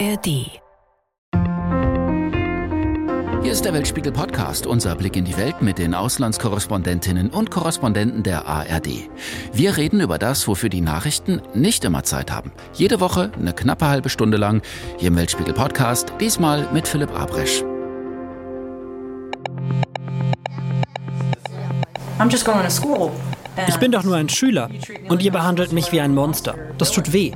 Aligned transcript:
ARD. 0.00 0.26
Hier 3.42 3.52
ist 3.52 3.64
der 3.64 3.72
Weltspiegel 3.74 4.10
Podcast, 4.10 4.66
unser 4.66 4.96
Blick 4.96 5.14
in 5.14 5.24
die 5.24 5.36
Welt 5.36 5.62
mit 5.62 5.78
den 5.78 5.94
Auslandskorrespondentinnen 5.94 7.30
und 7.30 7.52
Korrespondenten 7.52 8.24
der 8.24 8.46
ARD. 8.46 9.08
Wir 9.52 9.76
reden 9.76 10.00
über 10.00 10.18
das, 10.18 10.48
wofür 10.48 10.68
die 10.68 10.80
Nachrichten 10.80 11.42
nicht 11.54 11.84
immer 11.84 12.02
Zeit 12.02 12.32
haben. 12.32 12.50
Jede 12.72 12.98
Woche 12.98 13.30
eine 13.38 13.52
knappe 13.52 13.86
halbe 13.86 14.08
Stunde 14.08 14.36
lang 14.36 14.62
hier 14.98 15.08
im 15.08 15.16
Weltspiegel 15.16 15.54
Podcast, 15.54 16.12
diesmal 16.18 16.66
mit 16.72 16.88
Philipp 16.88 17.16
Abresch. 17.16 17.62
Ich 23.68 23.76
bin 23.76 23.92
doch 23.92 24.02
nur 24.02 24.16
ein 24.16 24.28
Schüler 24.28 24.68
und 25.08 25.22
ihr 25.22 25.30
behandelt 25.30 25.72
mich 25.72 25.92
wie 25.92 26.00
ein 26.00 26.14
Monster. 26.14 26.56
Das 26.78 26.90
tut 26.90 27.12
weh. 27.12 27.32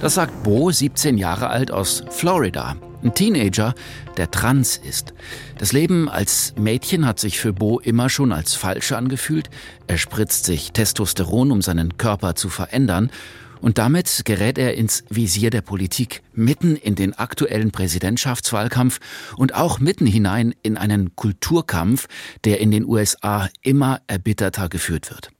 Das 0.00 0.14
sagt 0.14 0.44
Bo, 0.44 0.70
17 0.70 1.18
Jahre 1.18 1.48
alt 1.48 1.72
aus 1.72 2.04
Florida. 2.10 2.76
Ein 3.02 3.14
Teenager, 3.14 3.74
der 4.16 4.30
trans 4.30 4.76
ist. 4.76 5.12
Das 5.58 5.72
Leben 5.72 6.08
als 6.08 6.54
Mädchen 6.56 7.04
hat 7.04 7.18
sich 7.18 7.40
für 7.40 7.52
Bo 7.52 7.80
immer 7.80 8.08
schon 8.08 8.30
als 8.30 8.54
falsch 8.54 8.92
angefühlt. 8.92 9.50
Er 9.88 9.98
spritzt 9.98 10.44
sich 10.44 10.70
Testosteron, 10.70 11.50
um 11.50 11.62
seinen 11.62 11.96
Körper 11.96 12.36
zu 12.36 12.48
verändern. 12.48 13.10
Und 13.60 13.78
damit 13.78 14.22
gerät 14.24 14.56
er 14.56 14.74
ins 14.74 15.02
Visier 15.10 15.50
der 15.50 15.62
Politik, 15.62 16.22
mitten 16.32 16.76
in 16.76 16.94
den 16.94 17.14
aktuellen 17.14 17.72
Präsidentschaftswahlkampf 17.72 19.00
und 19.36 19.56
auch 19.56 19.80
mitten 19.80 20.06
hinein 20.06 20.54
in 20.62 20.76
einen 20.76 21.16
Kulturkampf, 21.16 22.06
der 22.44 22.60
in 22.60 22.70
den 22.70 22.84
USA 22.84 23.48
immer 23.62 24.00
erbitterter 24.06 24.68
geführt 24.68 25.10
wird. 25.10 25.32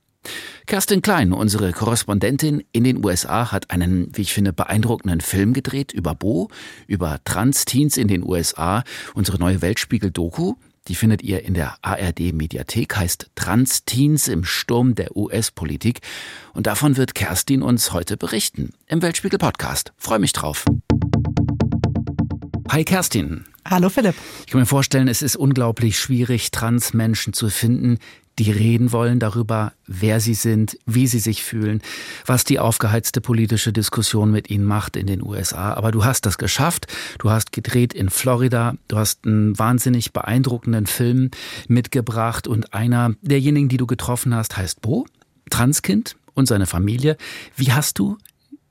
Kerstin 0.66 1.02
Klein, 1.02 1.32
unsere 1.32 1.72
Korrespondentin 1.72 2.62
in 2.72 2.84
den 2.84 3.04
USA, 3.04 3.52
hat 3.52 3.70
einen, 3.70 4.10
wie 4.14 4.22
ich 4.22 4.32
finde, 4.32 4.52
beeindruckenden 4.52 5.20
Film 5.20 5.52
gedreht 5.52 5.92
über 5.92 6.14
Bo, 6.14 6.48
über 6.86 7.20
Trans-Teens 7.24 7.96
in 7.96 8.08
den 8.08 8.22
USA, 8.22 8.84
unsere 9.14 9.38
neue 9.38 9.62
Weltspiegel-Doku. 9.62 10.54
Die 10.88 10.94
findet 10.94 11.22
ihr 11.22 11.44
in 11.44 11.54
der 11.54 11.76
ARD-Mediathek, 11.82 12.96
heißt 12.96 13.30
Trans-Teens 13.34 14.28
im 14.28 14.44
Sturm 14.44 14.94
der 14.94 15.16
US-Politik. 15.16 16.00
Und 16.54 16.66
davon 16.66 16.96
wird 16.96 17.14
Kerstin 17.14 17.62
uns 17.62 17.92
heute 17.92 18.16
berichten 18.16 18.72
im 18.86 19.02
Weltspiegel-Podcast. 19.02 19.92
Freue 19.96 20.18
mich 20.18 20.32
drauf. 20.32 20.64
Hi 22.70 22.84
Kerstin. 22.84 23.44
Hallo 23.66 23.90
Philipp. 23.90 24.14
Ich 24.46 24.52
kann 24.52 24.60
mir 24.60 24.66
vorstellen, 24.66 25.08
es 25.08 25.20
ist 25.20 25.36
unglaublich 25.36 25.98
schwierig, 25.98 26.50
Trans-Menschen 26.50 27.34
zu 27.34 27.50
finden, 27.50 27.98
die 28.38 28.50
reden 28.50 28.92
wollen 28.92 29.18
darüber, 29.18 29.72
wer 29.86 30.20
sie 30.20 30.34
sind, 30.34 30.78
wie 30.86 31.06
sie 31.06 31.18
sich 31.18 31.42
fühlen, 31.42 31.82
was 32.24 32.44
die 32.44 32.58
aufgeheizte 32.58 33.20
politische 33.20 33.72
Diskussion 33.72 34.30
mit 34.30 34.48
ihnen 34.50 34.64
macht 34.64 34.96
in 34.96 35.06
den 35.06 35.22
USA. 35.22 35.74
Aber 35.74 35.90
du 35.90 36.04
hast 36.04 36.24
das 36.26 36.38
geschafft. 36.38 36.86
Du 37.18 37.30
hast 37.30 37.52
gedreht 37.52 37.92
in 37.92 38.10
Florida. 38.10 38.74
Du 38.86 38.96
hast 38.96 39.26
einen 39.26 39.58
wahnsinnig 39.58 40.12
beeindruckenden 40.12 40.86
Film 40.86 41.30
mitgebracht 41.66 42.46
und 42.46 42.74
einer 42.74 43.14
derjenigen, 43.22 43.68
die 43.68 43.76
du 43.76 43.86
getroffen 43.86 44.34
hast, 44.34 44.56
heißt 44.56 44.80
Bo, 44.80 45.06
Transkind 45.50 46.16
und 46.34 46.46
seine 46.46 46.66
Familie. 46.66 47.16
Wie 47.56 47.72
hast 47.72 47.98
du 47.98 48.18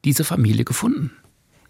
diese 0.06 0.24
Familie 0.24 0.64
gefunden? 0.64 1.12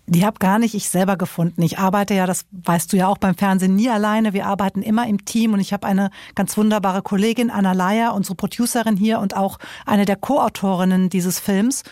Die 0.10 0.26
habe 0.26 0.40
gar 0.40 0.58
nicht 0.58 0.74
ich 0.74 0.90
selber 0.90 1.18
gefunden. 1.18 1.62
Ich 1.62 1.80
arbeite 1.80 2.14
ja, 2.14 2.26
das 2.26 2.46
weißt 2.52 2.94
du 2.94 2.98
ja 2.98 3.08
auch 3.08 3.18
beim 3.18 3.36
Fernsehen, 3.36 3.76
nie 3.76 3.90
alleine. 3.90 4.32
Wir 4.32 4.46
arbeiten 4.46 4.82
immer 4.82 5.06
im 5.06 5.26
Team 5.26 5.54
und 5.54 5.60
ich 5.60 5.74
habe 5.74 5.86
eine 5.86 6.12
ganz 6.34 6.56
wunderbare 6.56 7.02
Kollegin, 7.02 7.52
Anna 7.52 7.74
Leier, 7.74 8.14
unsere 8.14 8.36
Producerin 8.36 8.96
hier 8.96 9.20
und 9.20 9.36
auch 9.36 9.60
eine 9.86 10.06
der 10.06 10.16
Co-Autorinnen 10.16 11.10
dieses 11.10 11.40
Films. 11.40 11.84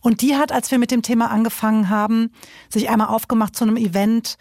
Und 0.00 0.22
die 0.22 0.36
hat, 0.36 0.50
als 0.50 0.72
wir 0.72 0.80
mit 0.80 0.90
dem 0.90 1.02
Thema 1.02 1.30
angefangen 1.30 1.88
haben, 1.88 2.32
sich 2.68 2.90
einmal 2.90 3.06
aufgemacht 3.06 3.54
zu 3.54 3.62
einem 3.62 3.76
Event, 3.76 4.36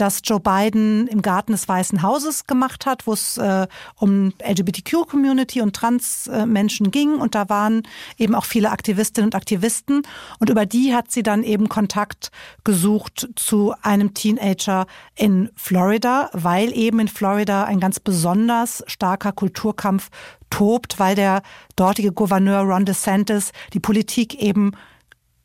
das 0.00 0.20
Joe 0.24 0.40
Biden 0.40 1.06
im 1.06 1.22
Garten 1.22 1.52
des 1.52 1.68
Weißen 1.68 2.02
Hauses 2.02 2.46
gemacht 2.46 2.86
hat, 2.86 3.06
wo 3.06 3.12
es 3.12 3.36
äh, 3.36 3.66
um 3.96 4.32
LGBTQ-Community 4.42 5.60
und 5.60 5.76
Trans-Menschen 5.76 6.86
äh, 6.86 6.90
ging. 6.90 7.14
Und 7.14 7.34
da 7.34 7.48
waren 7.48 7.82
eben 8.16 8.34
auch 8.34 8.44
viele 8.44 8.70
Aktivistinnen 8.70 9.28
und 9.28 9.34
Aktivisten. 9.34 10.02
Und 10.38 10.50
über 10.50 10.66
die 10.66 10.94
hat 10.94 11.10
sie 11.10 11.22
dann 11.22 11.42
eben 11.42 11.68
Kontakt 11.68 12.30
gesucht 12.64 13.28
zu 13.36 13.74
einem 13.82 14.14
Teenager 14.14 14.86
in 15.14 15.50
Florida, 15.54 16.30
weil 16.32 16.72
eben 16.76 17.00
in 17.00 17.08
Florida 17.08 17.64
ein 17.64 17.80
ganz 17.80 18.00
besonders 18.00 18.82
starker 18.86 19.32
Kulturkampf 19.32 20.08
tobt, 20.48 20.98
weil 20.98 21.14
der 21.14 21.42
dortige 21.76 22.12
Gouverneur 22.12 22.62
Ron 22.62 22.84
DeSantis 22.84 23.52
die 23.72 23.80
Politik 23.80 24.34
eben 24.40 24.72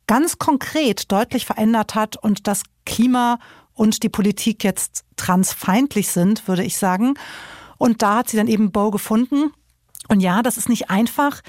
ganz 0.07 0.37
konkret 0.37 1.11
deutlich 1.11 1.45
verändert 1.45 1.95
hat 1.95 2.17
und 2.17 2.47
das 2.47 2.63
Klima 2.85 3.39
und 3.75 4.01
die 4.01 4.09
Politik 4.09 4.63
jetzt 4.63 5.03
transfeindlich 5.17 6.09
sind, 6.09 6.47
würde 6.47 6.63
ich 6.63 6.77
sagen. 6.77 7.13
Und 7.77 8.01
da 8.01 8.17
hat 8.17 8.29
sie 8.29 8.37
dann 8.37 8.47
eben 8.47 8.71
Bo 8.71 8.89
gefunden. 8.89 9.51
Und 10.07 10.21
ja, 10.21 10.41
das 10.41 10.57
ist 10.57 10.69
nicht 10.69 10.89
einfach. 10.89 11.41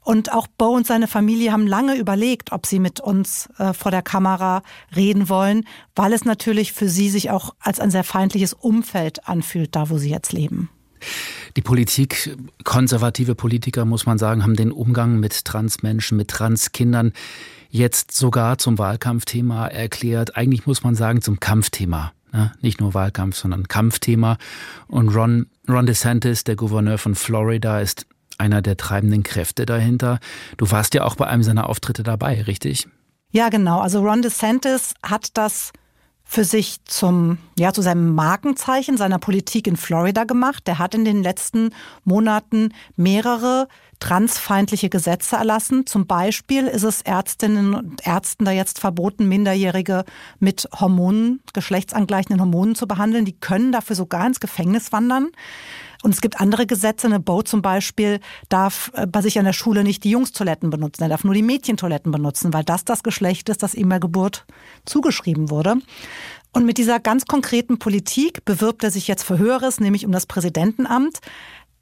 Und 0.00 0.32
auch 0.32 0.46
Bo 0.46 0.68
und 0.68 0.86
seine 0.86 1.08
Familie 1.08 1.52
haben 1.52 1.66
lange 1.66 1.96
überlegt, 1.96 2.52
ob 2.52 2.66
sie 2.66 2.78
mit 2.78 3.00
uns 3.00 3.48
äh, 3.58 3.72
vor 3.72 3.90
der 3.90 4.02
Kamera 4.02 4.62
reden 4.94 5.28
wollen, 5.28 5.66
weil 5.94 6.12
es 6.12 6.24
natürlich 6.24 6.72
für 6.72 6.88
sie 6.88 7.08
sich 7.08 7.30
auch 7.30 7.54
als 7.58 7.80
ein 7.80 7.90
sehr 7.90 8.04
feindliches 8.04 8.52
Umfeld 8.52 9.26
anfühlt, 9.26 9.74
da 9.74 9.88
wo 9.88 9.98
sie 9.98 10.10
jetzt 10.10 10.32
leben. 10.32 10.68
Die 11.56 11.62
Politik, 11.62 12.36
konservative 12.64 13.34
Politiker, 13.34 13.84
muss 13.84 14.06
man 14.06 14.18
sagen, 14.18 14.42
haben 14.42 14.56
den 14.56 14.72
Umgang 14.72 15.20
mit 15.20 15.44
Transmenschen, 15.44 16.16
mit 16.16 16.28
Transkindern 16.28 17.12
jetzt 17.74 18.12
sogar 18.12 18.56
zum 18.58 18.78
Wahlkampfthema 18.78 19.66
erklärt. 19.66 20.36
Eigentlich 20.36 20.64
muss 20.64 20.84
man 20.84 20.94
sagen, 20.94 21.22
zum 21.22 21.40
Kampfthema. 21.40 22.12
Ja, 22.32 22.52
nicht 22.60 22.80
nur 22.80 22.94
Wahlkampf, 22.94 23.36
sondern 23.36 23.66
Kampfthema. 23.66 24.38
Und 24.86 25.08
Ron, 25.08 25.46
Ron 25.68 25.86
DeSantis, 25.86 26.44
der 26.44 26.54
Gouverneur 26.54 26.98
von 26.98 27.16
Florida, 27.16 27.80
ist 27.80 28.06
einer 28.38 28.62
der 28.62 28.76
treibenden 28.76 29.24
Kräfte 29.24 29.66
dahinter. 29.66 30.20
Du 30.56 30.70
warst 30.70 30.94
ja 30.94 31.02
auch 31.02 31.16
bei 31.16 31.26
einem 31.26 31.42
seiner 31.42 31.68
Auftritte 31.68 32.04
dabei, 32.04 32.42
richtig? 32.42 32.86
Ja, 33.30 33.48
genau. 33.48 33.80
Also 33.80 34.00
Ron 34.00 34.22
DeSantis 34.22 34.94
hat 35.02 35.36
das 35.36 35.72
für 36.34 36.44
sich 36.44 36.84
zum, 36.84 37.38
ja, 37.56 37.72
zu 37.72 37.80
seinem 37.80 38.12
Markenzeichen 38.12 38.96
seiner 38.96 39.20
Politik 39.20 39.68
in 39.68 39.76
Florida 39.76 40.24
gemacht. 40.24 40.66
Der 40.66 40.80
hat 40.80 40.96
in 40.96 41.04
den 41.04 41.22
letzten 41.22 41.70
Monaten 42.02 42.74
mehrere 42.96 43.68
transfeindliche 44.00 44.88
Gesetze 44.88 45.36
erlassen. 45.36 45.86
Zum 45.86 46.08
Beispiel 46.08 46.66
ist 46.66 46.82
es 46.82 47.02
Ärztinnen 47.02 47.72
und 47.72 48.04
Ärzten 48.04 48.44
da 48.44 48.50
jetzt 48.50 48.80
verboten, 48.80 49.28
Minderjährige 49.28 50.04
mit 50.40 50.68
Hormonen, 50.74 51.40
geschlechtsangleichenden 51.52 52.40
Hormonen 52.40 52.74
zu 52.74 52.88
behandeln. 52.88 53.24
Die 53.24 53.38
können 53.38 53.70
dafür 53.70 53.94
sogar 53.94 54.26
ins 54.26 54.40
Gefängnis 54.40 54.90
wandern. 54.90 55.28
Und 56.04 56.10
es 56.10 56.20
gibt 56.20 56.38
andere 56.38 56.66
Gesetze. 56.66 57.06
Eine 57.06 57.18
Bo 57.18 57.40
zum 57.40 57.62
Beispiel 57.62 58.20
darf 58.50 58.92
äh, 58.94 59.06
bei 59.06 59.22
sich 59.22 59.38
an 59.38 59.46
der 59.46 59.54
Schule 59.54 59.82
nicht 59.84 60.04
die 60.04 60.10
Jungstoiletten 60.10 60.68
benutzen. 60.68 61.02
Er 61.02 61.08
darf 61.08 61.24
nur 61.24 61.32
die 61.32 61.42
Mädchentoiletten 61.42 62.12
benutzen, 62.12 62.52
weil 62.52 62.62
das 62.62 62.84
das 62.84 63.02
Geschlecht 63.02 63.48
ist, 63.48 63.62
das 63.62 63.74
ihm 63.74 63.88
bei 63.88 63.98
Geburt 63.98 64.44
zugeschrieben 64.84 65.48
wurde. 65.48 65.76
Und 66.52 66.66
mit 66.66 66.76
dieser 66.76 67.00
ganz 67.00 67.24
konkreten 67.24 67.78
Politik 67.78 68.44
bewirbt 68.44 68.84
er 68.84 68.90
sich 68.90 69.08
jetzt 69.08 69.22
für 69.22 69.38
Höheres, 69.38 69.80
nämlich 69.80 70.04
um 70.04 70.12
das 70.12 70.26
Präsidentenamt. 70.26 71.20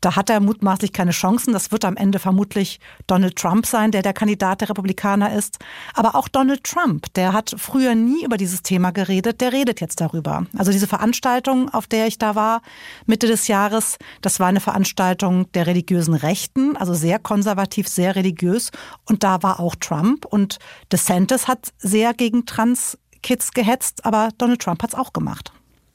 Da 0.03 0.17
hat 0.17 0.29
er 0.29 0.41
mutmaßlich 0.41 0.93
keine 0.93 1.13
Chancen. 1.13 1.53
Das 1.53 1.71
wird 1.71 1.85
am 1.85 1.97
Ende 1.97 2.19
vermutlich 2.19 2.81
Donald 3.07 3.37
Trump 3.37 3.67
sein, 3.67 3.93
der 3.93 4.03
der 4.03 4.13
Kandidat 4.13 4.61
der 4.61 4.69
Republikaner 4.69 5.33
ist. 5.33 5.59
Aber 5.95 6.17
auch 6.17 6.27
Donald 6.27 6.65
Trump, 6.65 7.07
der 7.15 7.33
hat 7.33 7.55
früher 7.57 7.95
nie 7.95 8.25
über 8.25 8.37
dieses 8.37 8.63
Thema 8.63 8.91
geredet, 8.91 9.41
der 9.41 9.53
redet 9.53 9.81
jetzt 9.81 10.01
darüber. 10.01 10.45
Also 10.59 10.73
diese 10.73 10.89
Veranstaltung, 10.89 11.69
auf 11.69 11.87
der 11.87 12.09
ich 12.09 12.19
da 12.19 12.35
war, 12.35 12.63
Mitte 13.07 13.29
des 13.29 13.47
Jahres, 13.47 13.97
das 14.23 14.41
war 14.41 14.49
eine 14.49 14.61
Veranstaltung 14.61 15.51
der 15.53 15.69
religiösen 15.69 16.15
Rechten, 16.15 16.77
also 16.77 16.95
sehr 16.95 17.21
konservativ, 17.21 17.87
sehr 17.87 18.17
religiös. 18.17 18.73
Und 19.09 19.23
da 19.23 19.45
war 19.45 19.61
auch 19.61 19.77
Trump. 19.77 20.25
Und 20.25 20.59
DeSantis 20.91 21.47
hat 21.47 21.73
sehr 21.79 22.13
gegen 22.13 22.45
Trans-Kids 22.45 23.53
gehetzt, 23.53 24.05
aber 24.05 24.31
Donald 24.37 24.61
Trump 24.61 24.83
hat 24.83 24.95
es 24.95 24.99
auch 24.99 25.13
gemacht. 25.13 25.53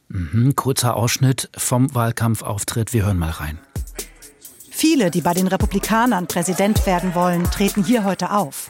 Mhm, 0.07 0.55
kurzer 0.55 0.95
Ausschnitt 0.95 1.49
vom 1.57 1.93
Wahlkampfauftritt. 1.93 2.93
Wir 2.93 3.05
hören 3.05 3.19
mal 3.19 3.31
rein. 3.31 3.59
Viele, 4.79 5.09
die 5.09 5.21
bei 5.21 5.33
den 5.33 5.47
Republikanern 5.47 6.27
Präsident 6.27 6.85
werden 6.85 7.15
wollen, 7.15 7.49
treten 7.49 7.83
hier 7.83 8.03
heute 8.03 8.29
auf. 8.29 8.69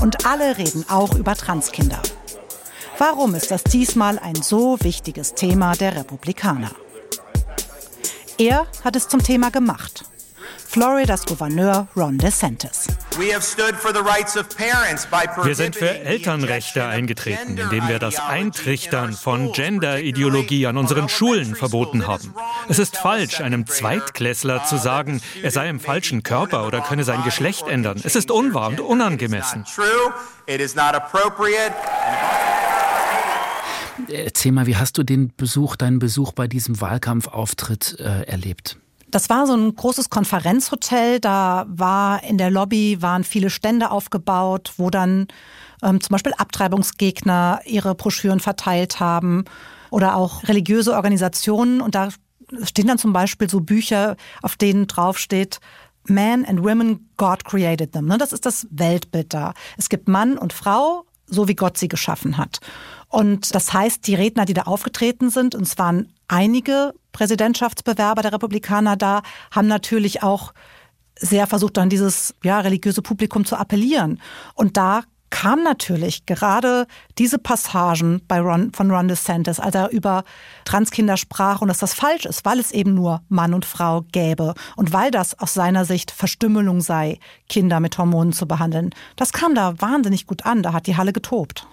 Und 0.00 0.24
alle 0.24 0.56
reden 0.56 0.86
auch 0.88 1.14
über 1.16 1.34
Transkinder. 1.34 2.00
Warum 2.96 3.34
ist 3.34 3.50
das 3.50 3.62
diesmal 3.62 4.18
ein 4.18 4.36
so 4.36 4.78
wichtiges 4.80 5.34
Thema 5.34 5.74
der 5.74 5.96
Republikaner? 5.96 6.70
Er 8.38 8.66
hat 8.82 8.96
es 8.96 9.06
zum 9.06 9.22
Thema 9.22 9.50
gemacht. 9.50 10.06
Floridas 10.74 11.24
Gouverneur 11.24 11.86
Ron 11.94 12.18
DeSantis. 12.18 12.88
Wir 13.16 13.40
sind 15.54 15.76
für 15.76 15.88
Elternrechte 16.00 16.84
eingetreten, 16.84 17.56
indem 17.56 17.86
wir 17.86 18.00
das 18.00 18.18
Eintrichtern 18.18 19.12
von 19.12 19.52
Gender-Ideologie 19.52 20.66
an 20.66 20.76
unseren 20.76 21.08
Schulen 21.08 21.54
verboten 21.54 22.08
haben. 22.08 22.34
Es 22.68 22.80
ist 22.80 22.96
falsch, 22.96 23.40
einem 23.40 23.68
Zweitklässler 23.68 24.64
zu 24.64 24.76
sagen, 24.76 25.20
er 25.44 25.52
sei 25.52 25.68
im 25.68 25.78
falschen 25.78 26.24
Körper 26.24 26.66
oder 26.66 26.80
könne 26.80 27.04
sein 27.04 27.22
Geschlecht 27.22 27.68
ändern. 27.68 28.00
Es 28.02 28.16
ist 28.16 28.32
unwahr 28.32 28.66
und 28.66 28.80
unangemessen. 28.80 29.64
Erzähl 34.08 34.50
mal, 34.50 34.66
wie 34.66 34.76
hast 34.76 34.98
du 34.98 35.04
den 35.04 35.32
Besuch, 35.36 35.76
deinen 35.76 36.00
Besuch 36.00 36.32
bei 36.32 36.48
diesem 36.48 36.80
Wahlkampfauftritt 36.80 38.00
äh, 38.00 38.22
erlebt? 38.22 38.76
Das 39.14 39.30
war 39.30 39.46
so 39.46 39.54
ein 39.54 39.76
großes 39.76 40.10
Konferenzhotel. 40.10 41.20
Da 41.20 41.66
war 41.68 42.24
in 42.24 42.36
der 42.36 42.50
Lobby 42.50 43.00
waren 43.00 43.22
viele 43.22 43.48
Stände 43.48 43.92
aufgebaut, 43.92 44.72
wo 44.76 44.90
dann 44.90 45.28
ähm, 45.84 46.00
zum 46.00 46.14
Beispiel 46.14 46.32
Abtreibungsgegner 46.36 47.60
ihre 47.64 47.94
Broschüren 47.94 48.40
verteilt 48.40 48.98
haben 48.98 49.44
oder 49.90 50.16
auch 50.16 50.42
religiöse 50.48 50.94
Organisationen. 50.94 51.80
Und 51.80 51.94
da 51.94 52.08
stehen 52.64 52.88
dann 52.88 52.98
zum 52.98 53.12
Beispiel 53.12 53.48
so 53.48 53.60
Bücher, 53.60 54.16
auf 54.42 54.56
denen 54.56 54.88
draufsteht, 54.88 55.60
Man 56.08 56.44
and 56.44 56.64
Women, 56.64 57.08
God 57.16 57.44
created 57.44 57.92
them. 57.92 58.06
Ne, 58.06 58.18
das 58.18 58.32
ist 58.32 58.44
das 58.46 58.66
Weltbild 58.72 59.32
da. 59.32 59.54
Es 59.78 59.88
gibt 59.88 60.08
Mann 60.08 60.36
und 60.36 60.52
Frau, 60.52 61.04
so 61.26 61.46
wie 61.46 61.54
Gott 61.54 61.78
sie 61.78 61.86
geschaffen 61.86 62.36
hat. 62.36 62.58
Und 63.10 63.54
das 63.54 63.72
heißt, 63.72 64.08
die 64.08 64.16
Redner, 64.16 64.44
die 64.44 64.54
da 64.54 64.62
aufgetreten 64.62 65.30
sind, 65.30 65.54
und 65.54 65.62
es 65.62 65.78
waren 65.78 66.12
einige 66.28 66.94
Präsidentschaftsbewerber 67.12 68.22
der 68.22 68.32
Republikaner 68.32 68.96
da, 68.96 69.22
haben 69.50 69.68
natürlich 69.68 70.22
auch 70.22 70.52
sehr 71.16 71.46
versucht, 71.46 71.78
an 71.78 71.90
dieses 71.90 72.34
ja, 72.42 72.60
religiöse 72.60 73.02
Publikum 73.02 73.44
zu 73.44 73.56
appellieren. 73.56 74.20
Und 74.54 74.76
da 74.76 75.02
kam 75.34 75.64
natürlich 75.64 76.26
gerade 76.26 76.86
diese 77.18 77.38
Passagen 77.38 78.22
bei 78.28 78.40
Ron, 78.40 78.72
von 78.72 78.88
Ron 78.90 79.08
DeSantis, 79.08 79.58
als 79.58 79.74
er 79.74 79.90
über 79.90 80.22
Transkinder 80.64 81.16
sprach 81.16 81.60
und 81.60 81.66
dass 81.66 81.78
das 81.78 81.92
falsch 81.92 82.24
ist, 82.24 82.44
weil 82.44 82.60
es 82.60 82.70
eben 82.70 82.94
nur 82.94 83.20
Mann 83.28 83.52
und 83.52 83.64
Frau 83.64 84.02
gäbe 84.12 84.54
und 84.76 84.92
weil 84.92 85.10
das 85.10 85.36
aus 85.40 85.52
seiner 85.52 85.84
Sicht 85.84 86.12
Verstümmelung 86.12 86.80
sei, 86.80 87.18
Kinder 87.48 87.80
mit 87.80 87.98
Hormonen 87.98 88.32
zu 88.32 88.46
behandeln. 88.46 88.90
Das 89.16 89.32
kam 89.32 89.56
da 89.56 89.80
wahnsinnig 89.80 90.28
gut 90.28 90.46
an, 90.46 90.62
da 90.62 90.72
hat 90.72 90.86
die 90.86 90.96
Halle 90.96 91.12
getobt. 91.12 91.66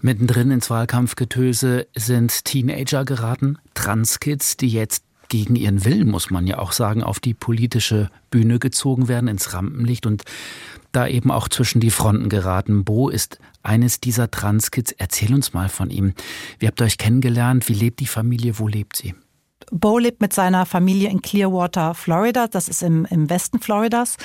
Mittendrin 0.00 0.50
ins 0.50 0.70
Wahlkampfgetöse 0.70 1.86
sind 1.94 2.44
Teenager 2.44 3.04
geraten, 3.04 3.58
Transkids, 3.74 4.56
die 4.56 4.68
jetzt 4.68 5.04
gegen 5.28 5.56
ihren 5.56 5.84
Willen, 5.84 6.08
muss 6.08 6.30
man 6.30 6.46
ja 6.46 6.58
auch 6.58 6.72
sagen, 6.72 7.02
auf 7.02 7.20
die 7.20 7.34
politische 7.34 8.10
Bühne 8.30 8.58
gezogen 8.58 9.08
werden, 9.08 9.28
ins 9.28 9.52
Rampenlicht 9.52 10.06
und 10.06 10.24
da 10.92 11.06
eben 11.06 11.30
auch 11.30 11.48
zwischen 11.48 11.80
die 11.80 11.90
Fronten 11.90 12.28
geraten. 12.28 12.84
Bo 12.84 13.08
ist 13.08 13.38
eines 13.62 14.00
dieser 14.00 14.30
Transkids. 14.30 14.92
Erzähl 14.92 15.34
uns 15.34 15.52
mal 15.52 15.68
von 15.68 15.90
ihm. 15.90 16.14
Wie 16.58 16.66
habt 16.66 16.80
ihr 16.80 16.84
euch 16.84 16.98
kennengelernt? 16.98 17.68
Wie 17.68 17.74
lebt 17.74 18.00
die 18.00 18.06
Familie? 18.06 18.58
Wo 18.58 18.68
lebt 18.68 18.96
sie? 18.96 19.14
Bo 19.70 19.98
lebt 19.98 20.20
mit 20.20 20.32
seiner 20.32 20.64
Familie 20.64 21.10
in 21.10 21.22
Clearwater, 21.22 21.94
Florida. 21.94 22.46
Das 22.46 22.68
ist 22.68 22.82
im, 22.82 23.04
im 23.06 23.28
Westen 23.28 23.60
Floridas. 23.60 24.16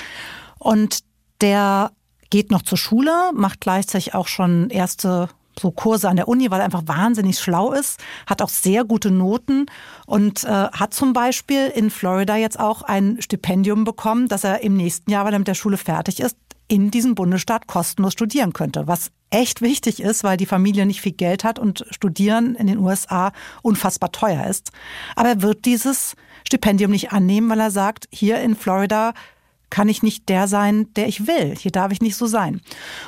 Und 0.60 1.00
der 1.42 1.92
geht 2.30 2.52
noch 2.52 2.62
zur 2.62 2.78
Schule, 2.78 3.32
macht 3.34 3.60
gleichzeitig 3.60 4.14
auch 4.14 4.28
schon 4.28 4.70
erste 4.70 5.30
so 5.62 5.72
Kurse 5.72 6.10
an 6.10 6.16
der 6.16 6.28
Uni, 6.28 6.52
weil 6.52 6.60
er 6.60 6.66
einfach 6.66 6.84
wahnsinnig 6.86 7.40
schlau 7.40 7.72
ist, 7.72 8.00
hat 8.28 8.42
auch 8.42 8.50
sehr 8.50 8.84
gute 8.84 9.12
Noten 9.12 9.68
und 10.06 10.44
äh, 10.44 10.48
hat 10.48 10.94
zum 10.94 11.14
Beispiel 11.14 11.68
in 11.68 11.90
Florida 11.90 12.36
jetzt 12.36 12.60
auch 12.60 12.82
ein 12.82 13.22
Stipendium 13.22 13.84
bekommen, 13.84 14.28
dass 14.28 14.44
er 14.44 14.62
im 14.62 14.76
nächsten 14.76 15.12
Jahr, 15.12 15.26
wenn 15.26 15.34
er 15.34 15.40
mit 15.40 15.48
der 15.48 15.54
Schule 15.54 15.78
fertig 15.78 16.20
ist, 16.20 16.36
in 16.68 16.90
diesem 16.90 17.16
Bundesstaat 17.16 17.68
kostenlos 17.68 18.14
studieren 18.14 18.54
könnte, 18.54 18.88
was 18.88 19.12
echt 19.30 19.62
wichtig 19.62 20.02
ist, 20.02 20.24
weil 20.24 20.38
die 20.38 20.46
Familie 20.46 20.86
nicht 20.86 21.02
viel 21.02 21.12
Geld 21.12 21.44
hat 21.44 21.60
und 21.60 21.86
Studieren 21.90 22.56
in 22.56 22.68
den 22.68 22.78
USA 22.78 23.34
unfassbar 23.62 24.14
teuer 24.14 24.46
ist. 24.48 24.72
Aber 25.18 25.30
er 25.30 25.42
wird 25.42 25.66
dieses 25.66 26.16
Stipendium 26.48 26.92
nicht 26.92 27.12
annehmen, 27.12 27.50
weil 27.50 27.60
er 27.60 27.72
sagt, 27.72 28.08
hier 28.10 28.40
in 28.40 28.56
Florida 28.56 29.14
kann 29.72 29.90
ich 29.90 30.04
nicht 30.04 30.30
der 30.30 30.48
sein, 30.48 30.94
der 30.94 31.08
ich 31.08 31.26
will. 31.26 31.56
Hier 31.58 31.72
darf 31.72 31.92
ich 31.92 32.02
nicht 32.02 32.16
so 32.16 32.28
sein. 32.28 32.62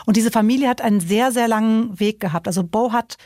Und 0.07 0.18
diese 0.18 0.31
Familie 0.31 0.69
hat 0.69 0.81
einen 0.81 1.00
sehr, 1.00 1.31
sehr 1.31 1.48
langen 1.48 2.00
Weg 2.00 2.19
gehabt. 2.19 2.48
Also 2.48 2.63
Bo 2.63 2.92
hat 2.92 3.18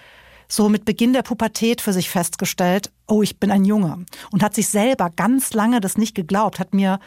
so 0.50 0.70
mit 0.70 0.86
Beginn 0.86 1.14
der 1.14 1.24
Pubertät 1.24 1.82
für 1.82 1.94
sich 1.94 2.10
festgestellt, 2.10 2.92
oh, 3.08 3.22
ich 3.22 3.40
bin 3.40 3.52
ein 3.52 3.66
Junge. 3.66 4.06
Und 4.32 4.44
hat 4.44 4.56
sich 4.56 4.68
selber 4.68 5.10
ganz 5.10 5.54
lange 5.54 5.82
das 5.82 5.98
nicht 5.98 6.16
geglaubt, 6.16 6.60
hat 6.60 6.74
mir 6.74 7.00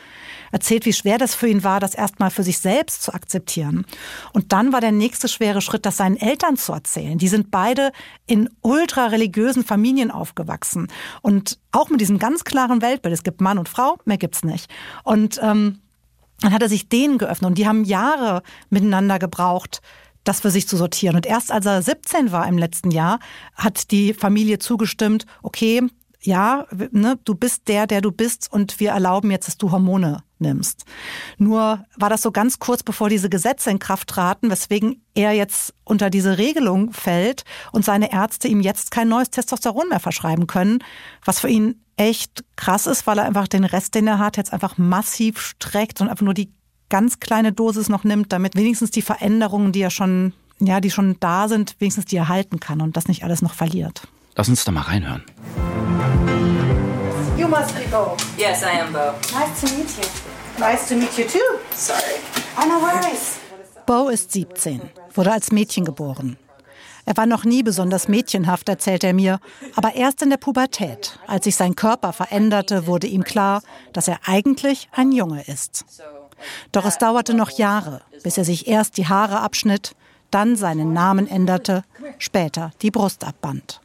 erzählt, 0.53 0.85
wie 0.87 0.93
schwer 0.93 1.19
das 1.19 1.35
für 1.35 1.49
ihn 1.49 1.65
war, 1.65 1.81
das 1.81 1.95
erstmal 1.95 2.31
für 2.31 2.43
sich 2.43 2.59
selbst 2.59 3.03
zu 3.03 3.13
akzeptieren. 3.13 3.87
Und 4.33 4.53
dann 4.53 4.73
war 4.73 4.81
der 4.81 4.93
nächste 4.93 5.29
schwere 5.29 5.61
Schritt, 5.61 5.87
das 5.87 5.97
seinen 5.97 6.17
Eltern 6.17 6.57
zu 6.57 6.73
erzählen. 6.73 7.19
Die 7.19 7.29
sind 7.29 7.51
beide 7.51 7.93
in 8.27 8.49
ultra 8.61 9.07
religiösen 9.07 9.65
Familien 9.65 10.11
aufgewachsen. 10.11 10.89
Und 11.23 11.59
auch 11.73 11.89
mit 11.89 12.01
diesem 12.01 12.19
ganz 12.19 12.45
klaren 12.45 12.83
Weltbild. 12.83 13.15
Es 13.15 13.23
gibt 13.23 13.41
Mann 13.41 13.59
und 13.59 13.69
Frau, 13.69 13.99
mehr 14.05 14.19
gibt's 14.19 14.45
nicht. 14.45 14.71
Und 15.03 15.41
ähm, 15.43 15.81
dann 16.41 16.53
hat 16.53 16.63
er 16.63 16.69
sich 16.69 16.89
denen 16.89 17.19
geöffnet 17.19 17.49
und 17.49 17.59
die 17.59 17.67
haben 17.67 17.85
Jahre 17.85 18.43
miteinander 18.71 19.19
gebraucht, 19.19 19.81
das 20.25 20.41
für 20.41 20.51
sich 20.51 20.69
zu 20.69 20.77
sortieren. 20.77 21.17
Und 21.17 21.27
erst 21.27 21.51
als 21.53 21.67
er 21.67 21.83
17 21.83 22.33
war 22.33 22.47
im 22.47 22.59
letzten 22.59 22.91
Jahr, 22.91 23.19
hat 23.55 23.91
die 23.91 24.15
Familie 24.15 24.59
zugestimmt, 24.59 25.27
okay, 25.43 25.83
ja, 26.23 26.67
ne, 26.91 27.19
du 27.25 27.35
bist 27.35 27.69
der, 27.69 27.87
der 27.87 28.03
du 28.03 28.13
bist 28.13 28.53
und 28.53 28.79
wir 28.79 28.91
erlauben 28.91 29.31
jetzt, 29.31 29.47
dass 29.47 29.57
du 29.57 29.71
Hormone 29.71 30.23
nimmst. 30.39 30.85
Nur 31.39 31.85
war 31.97 32.11
das 32.11 32.23
so 32.23 32.31
ganz 32.31 32.59
kurz 32.59 32.83
bevor 32.83 33.09
diese 33.09 33.31
Gesetze 33.31 33.71
in 33.71 33.79
Kraft 33.79 34.09
traten, 34.09 34.51
weswegen 34.51 35.03
er 35.15 35.33
jetzt 35.33 35.75
unter 35.85 36.11
diese 36.11 36.37
Regelung 36.37 36.93
fällt 36.93 37.45
und 37.73 37.85
seine 37.85 38.13
Ärzte 38.13 38.49
ihm 38.49 38.61
jetzt 38.61 38.91
kein 38.91 39.09
neues 39.09 39.31
Testosteron 39.31 39.89
mehr 39.89 40.01
verschreiben 40.01 40.47
können, 40.47 40.85
was 41.25 41.41
für 41.41 41.49
ihn 41.49 41.83
echt 42.01 42.45
krass 42.57 42.87
ist, 42.87 43.07
weil 43.07 43.19
er 43.19 43.27
einfach 43.27 43.47
den 43.47 43.65
Rest, 43.65 43.95
den 43.95 44.07
er 44.07 44.19
hat, 44.19 44.39
jetzt 44.39 44.55
einfach 44.55 44.79
massiv 44.79 45.39
streckt 45.39 46.01
und 46.01 46.09
einfach 46.09 46.25
nur 46.25 46.33
die 46.33 46.51
ganz 46.89 47.21
kleine 47.21 47.53
Dosis 47.53 47.91
noch 47.91 48.05
nimmt, 48.05 48.33
damit 48.33 48.57
wenigstens 48.57 48.91
die 48.91 49.03
Veränderungen, 49.03 49.71
die 49.73 49.81
ja 49.81 49.91
schon, 49.91 50.33
ja, 50.59 50.81
die 50.81 50.91
schon 50.91 51.17
da 51.21 51.47
sind, 51.47 51.77
wenigstens 51.79 52.07
die 52.07 52.17
erhalten 52.17 52.59
kann 52.59 52.81
und 52.81 52.97
das 52.97 53.07
nicht 53.07 53.23
alles 53.23 53.43
noch 53.43 53.53
verliert. 53.53 54.09
Lass 54.35 54.49
uns 54.49 54.65
da 54.65 54.73
mal 54.73 54.81
reinhören. 54.81 55.23
You 57.37 57.47
must 57.47 57.75
be 57.75 57.87
Bo. 57.91 58.17
Yes, 58.39 58.63
I 58.63 58.81
am 58.81 58.93
Bo. 58.95 59.13
Nice 59.39 59.61
to 59.61 59.67
meet 59.77 59.91
you. 59.99 60.59
Nice 60.59 60.89
to 60.89 60.95
meet 60.95 61.19
you 61.19 61.25
too. 61.25 61.39
Sorry. 61.77 62.01
Oh, 62.57 62.67
no 62.67 62.81
worries. 62.81 63.41
Bo 63.85 64.09
ist 64.09 64.33
17, 64.33 64.81
wurde 65.15 65.33
als 65.33 65.53
Mädchen 65.53 65.85
geboren. 65.85 66.39
Er 67.11 67.17
war 67.17 67.27
noch 67.27 67.45
nie 67.45 67.65
besonders 67.65 68.07
mädchenhaft, 68.07 68.69
erzählt 68.69 69.03
er 69.03 69.13
mir, 69.13 69.41
aber 69.75 69.97
erst 69.97 70.23
in 70.23 70.31
der 70.31 70.37
Pubertät, 70.37 71.19
als 71.27 71.43
sich 71.43 71.57
sein 71.57 71.75
Körper 71.75 72.13
veränderte, 72.13 72.87
wurde 72.87 73.09
ihm 73.09 73.25
klar, 73.25 73.63
dass 73.93 74.07
er 74.07 74.21
eigentlich 74.27 74.89
ein 74.93 75.11
Junge 75.11 75.43
ist. 75.49 75.85
Doch 76.71 76.85
es 76.85 76.99
dauerte 76.99 77.35
noch 77.35 77.51
Jahre, 77.51 78.03
bis 78.23 78.39
er 78.39 78.45
sich 78.45 78.69
erst 78.69 78.97
die 78.97 79.09
Haare 79.09 79.41
abschnitt, 79.41 79.97
dann 80.31 80.55
seinen 80.55 80.93
Namen 80.93 81.27
änderte, 81.27 81.83
später 82.19 82.71
die 82.81 82.93
Brust 82.93 83.25
abband. 83.25 83.81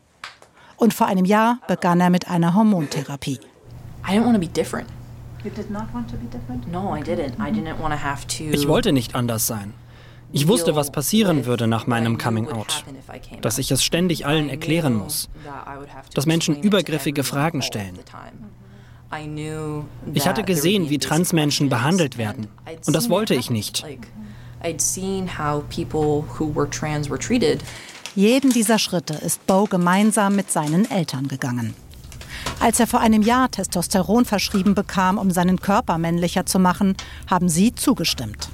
Und 0.77 0.93
vor 0.93 1.07
einem 1.07 1.25
Jahr 1.25 1.57
begann 1.67 2.01
er 2.01 2.11
mit 2.11 2.29
einer 2.29 2.53
Hormontherapie. 2.53 3.39
I 4.07 4.11
didn't 4.11 4.25
want 4.25 4.35
to 4.35 4.39
be 4.39 4.45
different. 4.45 4.87
You 5.43 5.49
did 5.49 5.71
not 5.71 5.91
want 5.95 6.11
to 6.11 6.17
be 6.17 6.27
different? 6.27 6.71
No, 6.71 6.95
I 6.95 7.01
didn't. 7.01 7.39
I 7.39 7.51
didn't 7.51 7.79
want 7.79 7.91
to 7.91 7.99
have 7.99 8.27
to. 8.37 8.43
Ich 8.43 8.67
wollte 8.67 8.91
nicht 8.91 9.15
anders 9.15 9.47
sein. 9.47 9.73
Ich 10.35 10.49
wusste, 10.49 10.75
was 10.75 10.91
passieren 10.91 11.45
würde 11.45 11.65
nach 11.65 11.87
meinem 11.87 12.17
Coming-out, 12.17 12.83
dass 13.41 13.57
ich 13.57 13.71
es 13.71 13.85
ständig 13.85 14.25
allen 14.25 14.49
erklären 14.49 14.93
muss, 14.93 15.29
dass 16.13 16.25
Menschen 16.25 16.61
übergriffige 16.61 17.23
Fragen 17.23 17.61
stellen. 17.61 17.97
Ich 20.13 20.27
hatte 20.27 20.43
gesehen, 20.43 20.89
wie 20.89 20.97
Transmenschen 20.97 21.69
behandelt 21.69 22.17
werden, 22.17 22.47
und 22.85 22.93
das 22.93 23.09
wollte 23.09 23.33
ich 23.33 23.49
nicht. 23.49 23.85
Jeden 28.15 28.51
dieser 28.51 28.79
Schritte 28.79 29.13
ist 29.13 29.47
Bo 29.47 29.63
gemeinsam 29.63 30.35
mit 30.35 30.51
seinen 30.51 30.91
Eltern 30.91 31.29
gegangen. 31.29 31.73
Als 32.59 32.81
er 32.81 32.87
vor 32.87 32.99
einem 32.99 33.21
Jahr 33.21 33.51
Testosteron 33.51 34.25
verschrieben 34.25 34.75
bekam, 34.75 35.17
um 35.17 35.31
seinen 35.31 35.61
Körper 35.61 35.97
männlicher 35.97 36.45
zu 36.45 36.59
machen, 36.59 36.97
haben 37.29 37.47
sie 37.47 37.73
zugestimmt. 37.73 38.49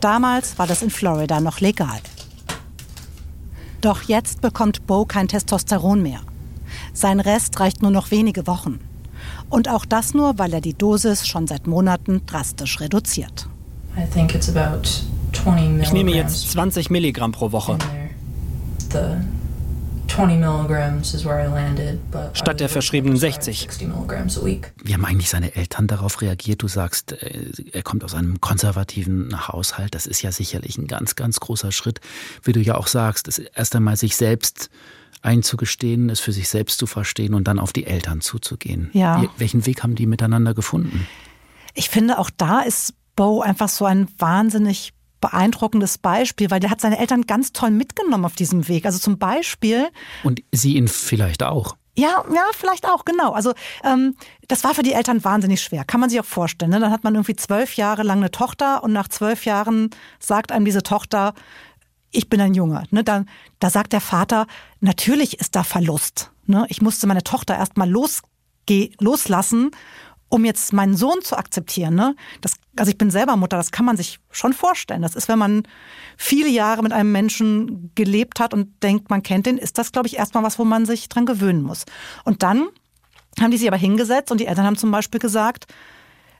Damals 0.00 0.58
war 0.58 0.66
das 0.66 0.82
in 0.82 0.90
Florida 0.90 1.40
noch 1.40 1.60
legal. 1.60 2.00
Doch 3.80 4.02
jetzt 4.02 4.40
bekommt 4.40 4.86
Bo 4.86 5.04
kein 5.04 5.28
Testosteron 5.28 6.02
mehr. 6.02 6.20
Sein 6.92 7.20
Rest 7.20 7.60
reicht 7.60 7.82
nur 7.82 7.90
noch 7.90 8.10
wenige 8.10 8.46
Wochen. 8.46 8.80
Und 9.50 9.68
auch 9.68 9.84
das 9.84 10.14
nur, 10.14 10.38
weil 10.38 10.52
er 10.54 10.60
die 10.60 10.74
Dosis 10.74 11.26
schon 11.26 11.46
seit 11.46 11.66
Monaten 11.66 12.24
drastisch 12.26 12.80
reduziert. 12.80 13.48
Ich 15.82 15.92
nehme 15.92 16.12
jetzt 16.12 16.50
20 16.50 16.90
Milligramm 16.90 17.32
pro 17.32 17.52
Woche. 17.52 17.78
Statt 22.34 22.60
der 22.60 22.68
verschriebenen 22.68 23.16
60. 23.16 23.68
Wie 24.84 24.94
haben 24.94 25.04
eigentlich 25.04 25.28
seine 25.28 25.56
Eltern 25.56 25.88
darauf 25.88 26.20
reagiert? 26.20 26.62
Du 26.62 26.68
sagst, 26.68 27.12
äh, 27.12 27.50
er 27.72 27.82
kommt 27.82 28.04
aus 28.04 28.14
einem 28.14 28.40
konservativen 28.40 29.48
Haushalt. 29.48 29.94
Das 29.94 30.06
ist 30.06 30.22
ja 30.22 30.30
sicherlich 30.30 30.78
ein 30.78 30.86
ganz, 30.86 31.16
ganz 31.16 31.40
großer 31.40 31.72
Schritt. 31.72 32.00
Wie 32.42 32.52
du 32.52 32.60
ja 32.60 32.76
auch 32.76 32.86
sagst, 32.86 33.26
ist 33.26 33.38
erst 33.38 33.74
einmal 33.74 33.96
sich 33.96 34.14
selbst 34.16 34.70
einzugestehen, 35.22 36.10
es 36.10 36.20
für 36.20 36.32
sich 36.32 36.48
selbst 36.48 36.78
zu 36.78 36.86
verstehen 36.86 37.34
und 37.34 37.48
dann 37.48 37.58
auf 37.58 37.72
die 37.72 37.86
Eltern 37.86 38.20
zuzugehen. 38.20 38.90
Ja. 38.92 39.24
Welchen 39.38 39.66
Weg 39.66 39.82
haben 39.82 39.96
die 39.96 40.06
miteinander 40.06 40.54
gefunden? 40.54 41.08
Ich 41.74 41.90
finde, 41.90 42.18
auch 42.18 42.30
da 42.30 42.60
ist 42.60 42.94
Bo 43.16 43.40
einfach 43.40 43.68
so 43.68 43.84
ein 43.84 44.08
wahnsinnig 44.18 44.92
beeindruckendes 45.24 45.96
Beispiel, 45.96 46.50
weil 46.50 46.60
der 46.60 46.68
hat 46.68 46.82
seine 46.82 46.98
Eltern 46.98 47.22
ganz 47.22 47.52
toll 47.52 47.70
mitgenommen 47.70 48.26
auf 48.26 48.34
diesem 48.34 48.68
Weg. 48.68 48.84
Also 48.84 48.98
zum 48.98 49.16
Beispiel. 49.16 49.88
Und 50.22 50.42
sie 50.52 50.76
ihn 50.76 50.86
vielleicht 50.86 51.42
auch. 51.42 51.76
Ja, 51.96 52.24
ja, 52.34 52.44
vielleicht 52.54 52.86
auch, 52.86 53.06
genau. 53.06 53.32
Also 53.32 53.54
ähm, 53.84 54.16
das 54.48 54.64
war 54.64 54.74
für 54.74 54.82
die 54.82 54.92
Eltern 54.92 55.24
wahnsinnig 55.24 55.62
schwer, 55.62 55.84
kann 55.84 56.00
man 56.00 56.10
sich 56.10 56.20
auch 56.20 56.26
vorstellen. 56.26 56.72
Ne? 56.72 56.80
Dann 56.80 56.90
hat 56.90 57.04
man 57.04 57.14
irgendwie 57.14 57.36
zwölf 57.36 57.76
Jahre 57.76 58.02
lang 58.02 58.18
eine 58.18 58.32
Tochter 58.32 58.82
und 58.82 58.92
nach 58.92 59.08
zwölf 59.08 59.46
Jahren 59.46 59.90
sagt 60.18 60.52
einem 60.52 60.66
diese 60.66 60.82
Tochter, 60.82 61.32
ich 62.10 62.28
bin 62.28 62.42
ein 62.42 62.52
Junge. 62.52 62.84
Ne? 62.90 63.02
Da, 63.02 63.24
da 63.60 63.70
sagt 63.70 63.94
der 63.94 64.02
Vater, 64.02 64.46
natürlich 64.80 65.40
ist 65.40 65.56
da 65.56 65.62
Verlust. 65.62 66.32
Ne? 66.44 66.66
Ich 66.68 66.82
musste 66.82 67.06
meine 67.06 67.24
Tochter 67.24 67.56
erst 67.56 67.78
mal 67.78 67.88
loslassen 67.88 69.70
um 70.34 70.44
jetzt 70.44 70.72
meinen 70.72 70.96
Sohn 70.96 71.22
zu 71.22 71.38
akzeptieren, 71.38 71.94
ne? 71.94 72.16
Das, 72.40 72.54
also 72.76 72.90
ich 72.90 72.98
bin 72.98 73.08
selber 73.08 73.36
Mutter, 73.36 73.56
das 73.56 73.70
kann 73.70 73.84
man 73.84 73.96
sich 73.96 74.18
schon 74.32 74.52
vorstellen. 74.52 75.02
Das 75.02 75.14
ist, 75.14 75.28
wenn 75.28 75.38
man 75.38 75.62
viele 76.16 76.48
Jahre 76.48 76.82
mit 76.82 76.92
einem 76.92 77.12
Menschen 77.12 77.92
gelebt 77.94 78.40
hat 78.40 78.52
und 78.52 78.82
denkt, 78.82 79.10
man 79.10 79.22
kennt 79.22 79.46
den, 79.46 79.58
ist 79.58 79.78
das, 79.78 79.92
glaube 79.92 80.08
ich, 80.08 80.16
erstmal 80.16 80.42
was, 80.42 80.58
wo 80.58 80.64
man 80.64 80.86
sich 80.86 81.08
dran 81.08 81.24
gewöhnen 81.24 81.62
muss. 81.62 81.84
Und 82.24 82.42
dann 82.42 82.66
haben 83.40 83.52
die 83.52 83.58
sich 83.58 83.68
aber 83.68 83.76
hingesetzt 83.76 84.32
und 84.32 84.40
die 84.40 84.46
Eltern 84.46 84.66
haben 84.66 84.76
zum 84.76 84.90
Beispiel 84.90 85.20
gesagt, 85.20 85.72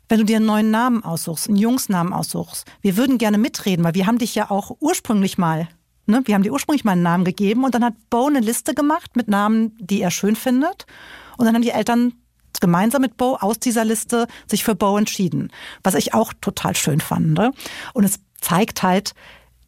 wenn 0.08 0.18
du 0.18 0.24
dir 0.24 0.38
einen 0.38 0.46
neuen 0.46 0.72
Namen 0.72 1.04
aussuchst, 1.04 1.46
einen 1.46 1.56
Jungsnamen 1.56 2.12
aussuchst, 2.12 2.66
wir 2.80 2.96
würden 2.96 3.16
gerne 3.16 3.38
mitreden, 3.38 3.84
weil 3.84 3.94
wir 3.94 4.08
haben 4.08 4.18
dich 4.18 4.34
ja 4.34 4.50
auch 4.50 4.76
ursprünglich 4.80 5.38
mal, 5.38 5.68
ne, 6.06 6.20
wir 6.24 6.34
haben 6.34 6.42
dir 6.42 6.52
ursprünglich 6.52 6.82
mal 6.82 6.92
einen 6.92 7.04
Namen 7.04 7.24
gegeben 7.24 7.62
und 7.62 7.76
dann 7.76 7.84
hat 7.84 7.94
Bo 8.10 8.26
eine 8.26 8.40
Liste 8.40 8.74
gemacht 8.74 9.14
mit 9.14 9.28
Namen, 9.28 9.76
die 9.78 10.02
er 10.02 10.10
schön 10.10 10.34
findet. 10.34 10.84
Und 11.36 11.46
dann 11.46 11.54
haben 11.54 11.62
die 11.62 11.70
Eltern 11.70 12.14
gemeinsam 12.64 13.02
mit 13.02 13.18
Bo 13.18 13.36
aus 13.36 13.58
dieser 13.58 13.84
Liste 13.84 14.26
sich 14.46 14.64
für 14.64 14.74
Bo 14.74 14.96
entschieden, 14.96 15.52
was 15.82 15.94
ich 15.94 16.14
auch 16.14 16.32
total 16.40 16.74
schön 16.74 16.98
fand. 16.98 17.34
Ne? 17.34 17.52
Und 17.92 18.04
es 18.04 18.20
zeigt 18.40 18.82
halt, 18.82 19.12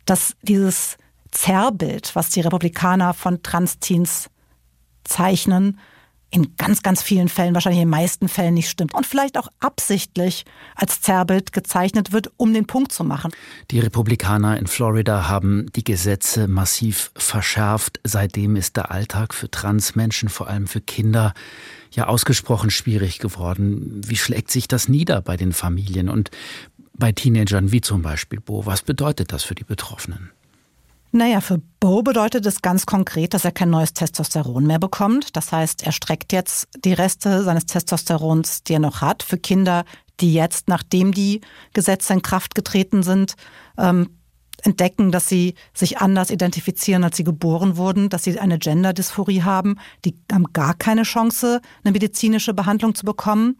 dass 0.07 0.35
dieses 0.41 0.97
Zerrbild, 1.31 2.17
was 2.17 2.31
die 2.31 2.41
Republikaner 2.41 3.13
von 3.13 3.43
Transteens 3.43 4.31
zeichnen, 5.05 5.79
in 6.37 6.55
ganz, 6.59 6.83
ganz 6.83 7.03
vielen 7.03 7.29
Fällen, 7.29 7.55
wahrscheinlich 7.55 7.81
in 7.81 7.89
den 7.89 7.99
meisten 7.99 8.29
Fällen 8.29 8.55
nicht 8.55 8.69
stimmt 8.69 8.93
und 8.93 9.07
vielleicht 9.07 9.39
auch 9.39 9.49
absichtlich 9.59 10.45
als 10.75 11.01
Zerrbild 11.01 11.53
gezeichnet 11.53 12.13
wird, 12.13 12.31
um 12.37 12.53
den 12.53 12.67
Punkt 12.67 12.93
zu 12.93 13.05
machen. 13.05 13.33
Die 13.71 13.81
Republikaner 13.81 14.59
in 14.59 14.67
Florida 14.67 15.29
haben 15.29 15.73
die 15.75 15.83
Gesetze 15.83 16.47
massiv 16.47 17.11
verschärft. 17.17 18.01
Seitdem 18.05 18.55
ist 18.55 18.77
der 18.77 18.91
Alltag 18.91 19.33
für 19.33 19.51
Transmenschen, 19.51 20.29
vor 20.29 20.49
allem 20.49 20.67
für 20.67 20.83
Kinder, 20.83 21.33
ja 21.91 22.07
ausgesprochen 22.07 22.69
schwierig 22.69 23.19
geworden. 23.19 24.03
Wie 24.07 24.17
schlägt 24.17 24.51
sich 24.51 24.69
das 24.69 24.91
nieder 24.91 25.23
bei 25.23 25.39
den 25.39 25.55
Familien 25.55 26.11
und 26.11 26.31
bei 26.93 27.13
Teenagern 27.13 27.73
wie 27.73 27.81
zum 27.81 28.03
Beispiel 28.03 28.41
Bo? 28.41 28.67
Was 28.67 28.83
bedeutet 28.83 29.33
das 29.33 29.43
für 29.43 29.55
die 29.55 29.65
Betroffenen? 29.65 30.31
Naja, 31.17 31.41
für 31.41 31.63
Bo 31.81 32.03
bedeutet 32.03 32.45
es 32.45 32.61
ganz 32.61 32.85
konkret, 32.85 33.33
dass 33.33 33.47
er 33.47 33.51
kein 33.51 33.71
neues 33.71 33.95
Testosteron 33.95 34.67
mehr 34.67 34.79
bekommt. 34.79 35.35
Das 35.35 35.51
heißt, 35.51 35.83
er 35.83 35.93
streckt 35.93 36.31
jetzt 36.31 36.69
die 36.85 36.93
Reste 36.93 37.43
seines 37.43 37.65
Testosterons, 37.65 38.65
die 38.65 38.75
er 38.75 38.81
noch 38.81 39.01
hat, 39.01 39.23
für 39.23 39.39
Kinder, 39.39 39.87
die 40.21 40.35
jetzt, 40.35 40.69
nachdem 40.69 41.13
die 41.13 41.41
Gesetze 41.73 42.13
in 42.13 42.21
Kraft 42.21 42.55
getreten 42.55 43.03
sind, 43.03 43.37
ähm, 43.79 44.11
entdecken, 44.63 45.11
dass 45.11 45.27
sie 45.27 45.55
sich 45.73 45.97
anders 45.97 46.31
identifizieren, 46.31 47.03
als 47.03 47.17
sie 47.17 47.25
geboren 47.25 47.79
wurden, 47.79 48.11
dass 48.11 48.25
sie 48.25 48.39
eine 48.39 48.59
Gender-Dysphorie 48.59 49.41
haben. 49.41 49.77
Die 50.05 50.19
haben 50.31 50.53
gar 50.53 50.75
keine 50.75 51.05
Chance, 51.05 51.63
eine 51.83 51.93
medizinische 51.93 52.53
Behandlung 52.53 52.95
zu 52.95 53.07
bekommen. 53.07 53.57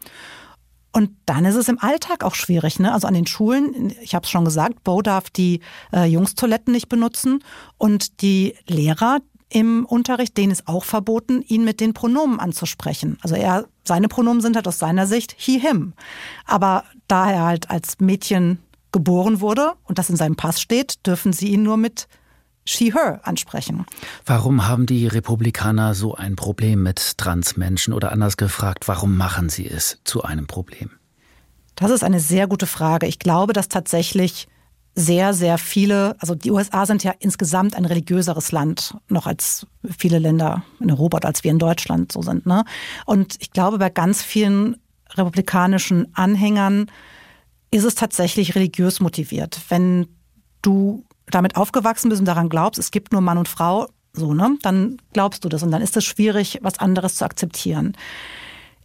Und 0.97 1.11
dann 1.27 1.45
ist 1.45 1.53
es 1.53 1.69
im 1.69 1.77
Alltag 1.77 2.23
auch 2.23 2.33
schwierig. 2.33 2.79
Ne? 2.79 2.91
Also 2.91 3.07
an 3.07 3.13
den 3.13 3.27
Schulen, 3.27 3.93
ich 4.01 4.15
habe 4.15 4.23
es 4.23 4.31
schon 4.31 4.45
gesagt, 4.45 4.83
Bo 4.83 5.03
darf 5.03 5.29
die 5.29 5.59
äh, 5.93 6.05
Jungstoiletten 6.05 6.73
nicht 6.73 6.89
benutzen 6.89 7.43
und 7.77 8.23
die 8.23 8.55
Lehrer 8.65 9.19
im 9.47 9.85
Unterricht, 9.85 10.35
denen 10.37 10.51
ist 10.51 10.67
auch 10.67 10.83
verboten, 10.83 11.43
ihn 11.43 11.63
mit 11.63 11.81
den 11.81 11.93
Pronomen 11.93 12.39
anzusprechen. 12.39 13.19
Also 13.21 13.35
er, 13.35 13.67
seine 13.83 14.07
Pronomen 14.07 14.41
sind 14.41 14.55
halt 14.55 14.67
aus 14.67 14.79
seiner 14.79 15.05
Sicht 15.05 15.35
he, 15.37 15.59
him. 15.59 15.93
Aber 16.45 16.83
da 17.07 17.29
er 17.29 17.45
halt 17.45 17.69
als 17.69 17.99
Mädchen 17.99 18.57
geboren 18.91 19.39
wurde 19.39 19.73
und 19.83 19.99
das 19.99 20.09
in 20.09 20.15
seinem 20.15 20.35
Pass 20.35 20.59
steht, 20.59 21.05
dürfen 21.05 21.31
sie 21.31 21.49
ihn 21.49 21.61
nur 21.61 21.77
mit 21.77 22.07
she, 22.67 22.93
her 22.93 23.19
ansprechen. 23.23 23.85
Warum 24.25 24.67
haben 24.67 24.85
die 24.85 25.07
Republikaner 25.07 25.93
so 25.93 26.15
ein 26.15 26.35
Problem 26.35 26.83
mit 26.83 27.17
Transmenschen 27.17 27.93
oder 27.93 28.11
anders 28.11 28.37
gefragt, 28.37 28.87
warum 28.87 29.17
machen 29.17 29.49
sie 29.49 29.67
es 29.67 29.99
zu 30.03 30.23
einem 30.23 30.47
Problem? 30.47 30.91
Das 31.75 31.91
ist 31.91 32.03
eine 32.03 32.19
sehr 32.19 32.47
gute 32.47 32.67
Frage. 32.67 33.05
Ich 33.07 33.19
glaube, 33.19 33.53
dass 33.53 33.69
tatsächlich 33.69 34.47
sehr, 34.95 35.35
sehr 35.35 35.59
viele, 35.59 36.15
also 36.19 36.33
die 36.33 36.49
USA 36.49 36.87
sind 36.87 37.03
ja 37.03 37.13
insgesamt 37.19 37.75
ein 37.75 37.85
religiöseres 37.85 38.51
Land, 38.51 38.95
noch 39.09 39.27
als 39.27 39.67
viele 39.95 40.17
Länder 40.17 40.63
in 40.79 40.89
Europa, 40.89 41.19
als 41.19 41.43
wir 41.43 41.51
in 41.51 41.59
Deutschland 41.59 42.11
so 42.11 42.23
sind. 42.23 42.47
Ne? 42.47 42.63
Und 43.05 43.35
ich 43.39 43.51
glaube, 43.51 43.77
bei 43.77 43.91
ganz 43.91 44.23
vielen 44.23 44.77
republikanischen 45.13 46.07
Anhängern 46.15 46.89
ist 47.69 47.83
es 47.83 47.93
tatsächlich 47.93 48.55
religiös 48.55 48.99
motiviert. 48.99 49.61
Wenn 49.69 50.07
du 50.63 51.05
damit 51.29 51.55
aufgewachsen 51.55 52.09
bist 52.09 52.19
und 52.19 52.25
daran 52.25 52.49
glaubst, 52.49 52.79
es 52.79 52.91
gibt 52.91 53.11
nur 53.11 53.21
Mann 53.21 53.37
und 53.37 53.47
Frau, 53.47 53.87
so, 54.13 54.33
ne, 54.33 54.57
dann 54.61 54.97
glaubst 55.13 55.43
du 55.45 55.49
das 55.49 55.63
und 55.63 55.71
dann 55.71 55.81
ist 55.81 55.97
es 55.97 56.05
schwierig, 56.05 56.59
was 56.61 56.79
anderes 56.79 57.15
zu 57.15 57.25
akzeptieren. 57.25 57.95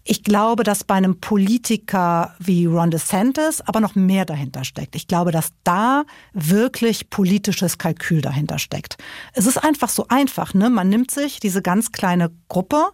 Ich 0.05 0.25
glaube, 0.25 0.65
dass 0.65 0.83
bei 0.83 0.97
einem 0.97 1.21
Politiker 1.21 2.35
wie 2.41 2.67
Ron 2.67 2.91
DeSantis 2.91 3.61
aber 3.61 3.79
noch 3.79 3.95
mehr 3.95 4.25
dahinter 4.25 4.65
steckt. 4.65 4.97
Ich 4.97 5.07
glaube, 5.07 5.31
dass 5.31 5.53
da 5.63 6.03
wirklich 6.33 7.09
politisches 7.09 7.79
Kalkül 7.79 8.21
dahinter 8.21 8.59
steckt. 8.59 8.97
Es 9.33 9.47
ist 9.47 9.59
einfach 9.59 9.89
so 9.89 10.07
einfach, 10.09 10.55
ne? 10.55 10.71
Man 10.71 10.89
nimmt 10.89 11.13
sich 11.13 11.39
diese 11.39 11.63
ganz 11.63 11.93
kleine 11.93 12.33
Gruppe, 12.49 12.89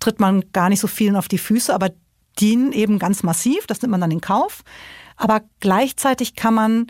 tritt 0.00 0.18
man 0.18 0.50
gar 0.52 0.70
nicht 0.70 0.80
so 0.80 0.86
vielen 0.86 1.16
auf 1.16 1.28
die 1.28 1.36
Füße, 1.36 1.74
aber 1.74 1.90
dienen 2.38 2.72
eben 2.72 2.98
ganz 2.98 3.22
massiv, 3.22 3.66
das 3.66 3.82
nimmt 3.82 3.90
man 3.90 4.00
dann 4.00 4.10
in 4.10 4.22
Kauf. 4.22 4.62
Aber 5.16 5.42
gleichzeitig 5.60 6.36
kann 6.36 6.54
man 6.54 6.86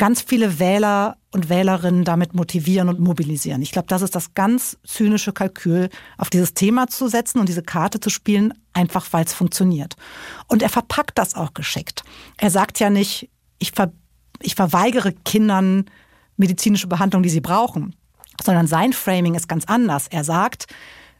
ganz 0.00 0.22
viele 0.22 0.58
Wähler 0.58 1.18
und 1.30 1.50
Wählerinnen 1.50 2.04
damit 2.04 2.32
motivieren 2.32 2.88
und 2.88 3.00
mobilisieren. 3.00 3.60
Ich 3.60 3.70
glaube, 3.70 3.88
das 3.88 4.00
ist 4.00 4.14
das 4.14 4.32
ganz 4.32 4.78
zynische 4.82 5.34
Kalkül, 5.34 5.90
auf 6.16 6.30
dieses 6.30 6.54
Thema 6.54 6.86
zu 6.86 7.06
setzen 7.06 7.38
und 7.38 7.50
diese 7.50 7.62
Karte 7.62 8.00
zu 8.00 8.08
spielen, 8.08 8.54
einfach 8.72 9.06
weil 9.10 9.26
es 9.26 9.34
funktioniert. 9.34 9.96
Und 10.46 10.62
er 10.62 10.70
verpackt 10.70 11.18
das 11.18 11.34
auch 11.34 11.52
geschickt. 11.52 12.02
Er 12.38 12.48
sagt 12.48 12.80
ja 12.80 12.88
nicht, 12.88 13.28
ich, 13.58 13.72
ver 13.72 13.92
ich 14.40 14.54
verweigere 14.54 15.12
Kindern 15.12 15.84
medizinische 16.38 16.86
Behandlung, 16.86 17.22
die 17.22 17.28
sie 17.28 17.42
brauchen, 17.42 17.94
sondern 18.42 18.66
sein 18.66 18.94
Framing 18.94 19.34
ist 19.34 19.50
ganz 19.50 19.66
anders. 19.66 20.08
Er 20.08 20.24
sagt, 20.24 20.64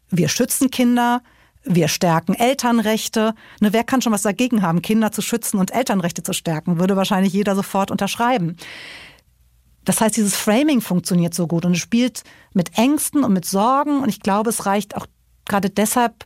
wir 0.08 0.30
schützen 0.30 0.70
Kinder, 0.70 1.22
wir 1.64 1.88
stärken 1.88 2.34
Elternrechte. 2.34 3.34
Ne, 3.60 3.72
wer 3.72 3.84
kann 3.84 4.02
schon 4.02 4.12
was 4.12 4.22
dagegen 4.22 4.62
haben, 4.62 4.82
Kinder 4.82 5.12
zu 5.12 5.22
schützen 5.22 5.58
und 5.58 5.74
Elternrechte 5.74 6.22
zu 6.22 6.32
stärken? 6.32 6.78
Würde 6.78 6.96
wahrscheinlich 6.96 7.32
jeder 7.32 7.54
sofort 7.54 7.90
unterschreiben. 7.90 8.56
Das 9.84 10.00
heißt, 10.00 10.16
dieses 10.16 10.36
Framing 10.36 10.80
funktioniert 10.80 11.34
so 11.34 11.46
gut 11.46 11.64
und 11.64 11.72
es 11.72 11.78
spielt 11.78 12.22
mit 12.52 12.76
Ängsten 12.78 13.24
und 13.24 13.32
mit 13.32 13.44
Sorgen. 13.44 14.00
Und 14.02 14.08
ich 14.08 14.20
glaube, 14.20 14.50
es 14.50 14.66
reicht 14.66 14.96
auch 14.96 15.06
gerade 15.46 15.70
deshalb 15.70 16.24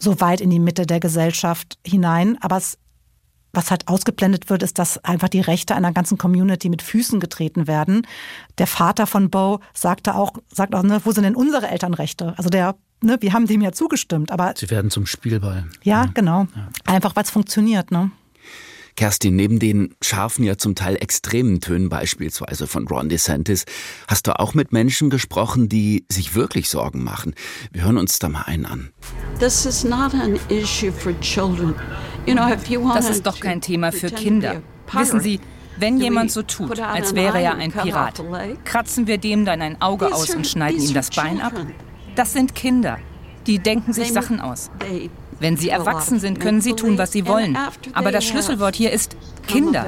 so 0.00 0.20
weit 0.20 0.40
in 0.40 0.50
die 0.50 0.60
Mitte 0.60 0.86
der 0.86 1.00
Gesellschaft 1.00 1.78
hinein. 1.84 2.38
Aber 2.40 2.56
es, 2.58 2.78
was 3.52 3.70
halt 3.70 3.88
ausgeblendet 3.88 4.50
wird, 4.50 4.62
ist, 4.62 4.78
dass 4.78 5.02
einfach 5.04 5.28
die 5.28 5.40
Rechte 5.40 5.74
einer 5.74 5.92
ganzen 5.92 6.18
Community 6.18 6.68
mit 6.68 6.82
Füßen 6.82 7.20
getreten 7.20 7.66
werden. 7.66 8.06
Der 8.58 8.66
Vater 8.66 9.06
von 9.06 9.30
Bo 9.30 9.60
sagte 9.74 10.14
auch, 10.14 10.32
sagt 10.52 10.74
auch, 10.74 10.82
ne, 10.82 11.00
wo 11.04 11.12
sind 11.12 11.24
denn 11.24 11.36
unsere 11.36 11.68
Elternrechte? 11.68 12.34
Also 12.36 12.50
der 12.50 12.76
ne, 13.02 13.16
wir 13.20 13.32
haben 13.32 13.46
dem 13.46 13.60
ja 13.60 13.72
zugestimmt, 13.72 14.30
aber. 14.30 14.54
Sie 14.56 14.70
werden 14.70 14.90
zum 14.90 15.06
Spielball. 15.06 15.66
Ja, 15.82 16.04
ja. 16.04 16.10
genau. 16.12 16.46
Ja. 16.54 16.68
Einfach, 16.86 17.16
weil 17.16 17.24
es 17.24 17.30
funktioniert, 17.30 17.90
ne? 17.90 18.10
Kerstin, 18.98 19.36
neben 19.36 19.60
den 19.60 19.94
scharfen, 20.02 20.44
ja 20.44 20.58
zum 20.58 20.74
Teil 20.74 20.96
extremen 20.96 21.60
Tönen 21.60 21.88
beispielsweise 21.88 22.66
von 22.66 22.88
Ron 22.88 23.08
DeSantis, 23.08 23.64
hast 24.08 24.26
du 24.26 24.36
auch 24.40 24.54
mit 24.54 24.72
Menschen 24.72 25.08
gesprochen, 25.08 25.68
die 25.68 26.04
sich 26.08 26.34
wirklich 26.34 26.68
Sorgen 26.68 27.04
machen. 27.04 27.36
Wir 27.70 27.84
hören 27.84 27.96
uns 27.96 28.18
da 28.18 28.28
mal 28.28 28.42
einen 28.42 28.66
an. 28.66 28.90
Das 29.38 29.64
ist 33.08 33.24
doch 33.24 33.38
kein 33.38 33.60
Thema 33.60 33.92
für 33.92 34.10
Kinder. 34.10 34.62
Wissen 34.92 35.20
Sie, 35.20 35.38
wenn 35.78 35.98
jemand 35.98 36.32
so 36.32 36.42
tut, 36.42 36.80
als 36.80 37.14
wäre 37.14 37.40
er 37.40 37.54
ein 37.54 37.70
Pirat, 37.70 38.20
kratzen 38.64 39.06
wir 39.06 39.18
dem 39.18 39.44
dann 39.44 39.62
ein 39.62 39.80
Auge 39.80 40.12
aus 40.12 40.34
und 40.34 40.44
schneiden 40.44 40.82
ihm 40.82 40.92
das 40.92 41.10
Bein 41.10 41.40
ab? 41.40 41.54
Das 42.18 42.32
sind 42.32 42.56
Kinder. 42.56 42.98
Die 43.46 43.60
denken 43.60 43.92
sich 43.92 44.12
Sachen 44.12 44.40
aus. 44.40 44.72
Wenn 45.38 45.56
sie 45.56 45.68
erwachsen 45.68 46.18
sind, 46.18 46.40
können 46.40 46.60
sie 46.60 46.72
tun, 46.72 46.98
was 46.98 47.12
sie 47.12 47.28
wollen. 47.28 47.56
Aber 47.92 48.10
das 48.10 48.24
Schlüsselwort 48.24 48.74
hier 48.74 48.90
ist 48.90 49.16
Kinder. 49.46 49.86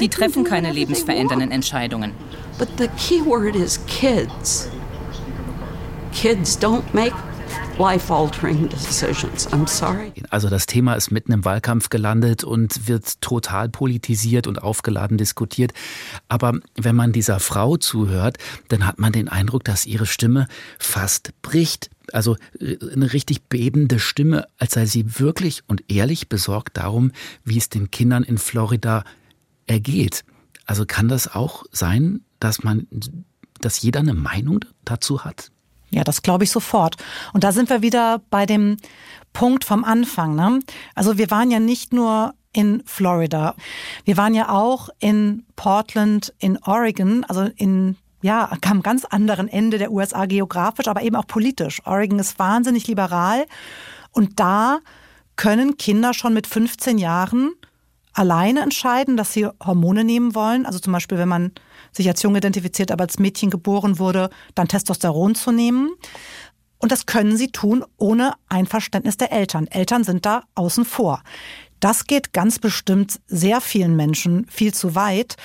Die 0.00 0.08
treffen 0.08 0.44
keine 0.44 0.72
lebensverändernden 0.72 1.50
Entscheidungen. 1.50 2.12
But 2.58 2.68
the 2.78 2.88
key 2.96 3.22
word 3.22 3.54
is 3.54 3.78
kids. 3.86 4.70
Kids 6.14 6.58
don't 6.58 6.84
make 6.94 7.14
Also 10.30 10.48
das 10.48 10.66
Thema 10.66 10.94
ist 10.94 11.12
mitten 11.12 11.30
im 11.30 11.44
Wahlkampf 11.44 11.90
gelandet 11.90 12.42
und 12.42 12.88
wird 12.88 13.20
total 13.20 13.68
politisiert 13.68 14.48
und 14.48 14.60
aufgeladen 14.60 15.16
diskutiert. 15.16 15.72
Aber 16.26 16.58
wenn 16.74 16.96
man 16.96 17.12
dieser 17.12 17.38
Frau 17.38 17.76
zuhört, 17.76 18.38
dann 18.66 18.84
hat 18.84 18.98
man 18.98 19.12
den 19.12 19.28
Eindruck, 19.28 19.62
dass 19.62 19.86
ihre 19.86 20.06
Stimme 20.06 20.48
fast 20.80 21.30
bricht. 21.40 21.88
Also 22.12 22.36
äh, 22.58 22.76
eine 22.92 23.12
richtig 23.12 23.44
bebende 23.48 24.00
Stimme, 24.00 24.46
als 24.58 24.74
sei 24.74 24.86
sie 24.86 25.20
wirklich 25.20 25.62
und 25.68 25.84
ehrlich 25.86 26.28
besorgt 26.28 26.78
darum, 26.78 27.12
wie 27.44 27.58
es 27.58 27.68
den 27.68 27.92
Kindern 27.92 28.24
in 28.24 28.38
Florida 28.38 29.04
ergeht. 29.68 30.24
Also 30.66 30.84
kann 30.84 31.06
das 31.06 31.32
auch 31.32 31.64
sein, 31.70 32.22
dass 32.40 32.64
man, 32.64 32.88
dass 33.60 33.80
jeder 33.82 34.00
eine 34.00 34.14
Meinung 34.14 34.64
dazu 34.84 35.24
hat? 35.24 35.52
Ja, 35.90 36.04
das 36.04 36.22
glaube 36.22 36.44
ich 36.44 36.50
sofort. 36.50 36.96
Und 37.32 37.44
da 37.44 37.52
sind 37.52 37.70
wir 37.70 37.82
wieder 37.82 38.20
bei 38.30 38.46
dem 38.46 38.76
Punkt 39.32 39.64
vom 39.64 39.84
Anfang. 39.84 40.34
Ne? 40.34 40.60
Also 40.94 41.18
wir 41.18 41.30
waren 41.30 41.50
ja 41.50 41.60
nicht 41.60 41.92
nur 41.92 42.34
in 42.52 42.82
Florida. 42.86 43.54
Wir 44.04 44.16
waren 44.16 44.34
ja 44.34 44.50
auch 44.50 44.88
in 44.98 45.44
Portland, 45.56 46.34
in 46.38 46.58
Oregon, 46.64 47.24
also 47.24 47.48
in 47.56 47.96
ja, 48.20 48.50
am 48.66 48.82
ganz 48.82 49.04
anderen 49.04 49.46
Ende 49.46 49.78
der 49.78 49.92
USA 49.92 50.26
geografisch, 50.26 50.88
aber 50.88 51.02
eben 51.02 51.14
auch 51.14 51.26
politisch. 51.26 51.80
Oregon 51.86 52.18
ist 52.18 52.38
wahnsinnig 52.38 52.88
liberal 52.88 53.46
und 54.10 54.40
da 54.40 54.80
können 55.36 55.76
Kinder 55.76 56.14
schon 56.14 56.34
mit 56.34 56.48
15 56.48 56.98
Jahren 56.98 57.52
alleine 58.12 58.62
entscheiden, 58.62 59.16
dass 59.16 59.32
sie 59.32 59.46
Hormone 59.64 60.02
nehmen 60.02 60.34
wollen. 60.34 60.66
Also 60.66 60.80
zum 60.80 60.92
Beispiel, 60.92 61.18
wenn 61.18 61.28
man 61.28 61.52
sich 61.92 62.08
als 62.08 62.22
jung 62.22 62.36
identifiziert, 62.36 62.90
aber 62.90 63.04
als 63.04 63.18
Mädchen 63.18 63.50
geboren 63.50 63.98
wurde, 63.98 64.30
dann 64.54 64.68
Testosteron 64.68 65.34
zu 65.34 65.52
nehmen. 65.52 65.90
Und 66.78 66.92
das 66.92 67.06
können 67.06 67.36
sie 67.36 67.48
tun 67.48 67.84
ohne 67.96 68.34
Einverständnis 68.48 69.16
der 69.16 69.32
Eltern. 69.32 69.66
Eltern 69.66 70.04
sind 70.04 70.24
da 70.24 70.44
außen 70.54 70.84
vor. 70.84 71.22
Das 71.80 72.06
geht 72.06 72.32
ganz 72.32 72.58
bestimmt 72.58 73.20
sehr 73.26 73.60
vielen 73.60 73.96
Menschen 73.96 74.46
viel 74.48 74.72
zu 74.72 74.94
weit. 74.94 75.36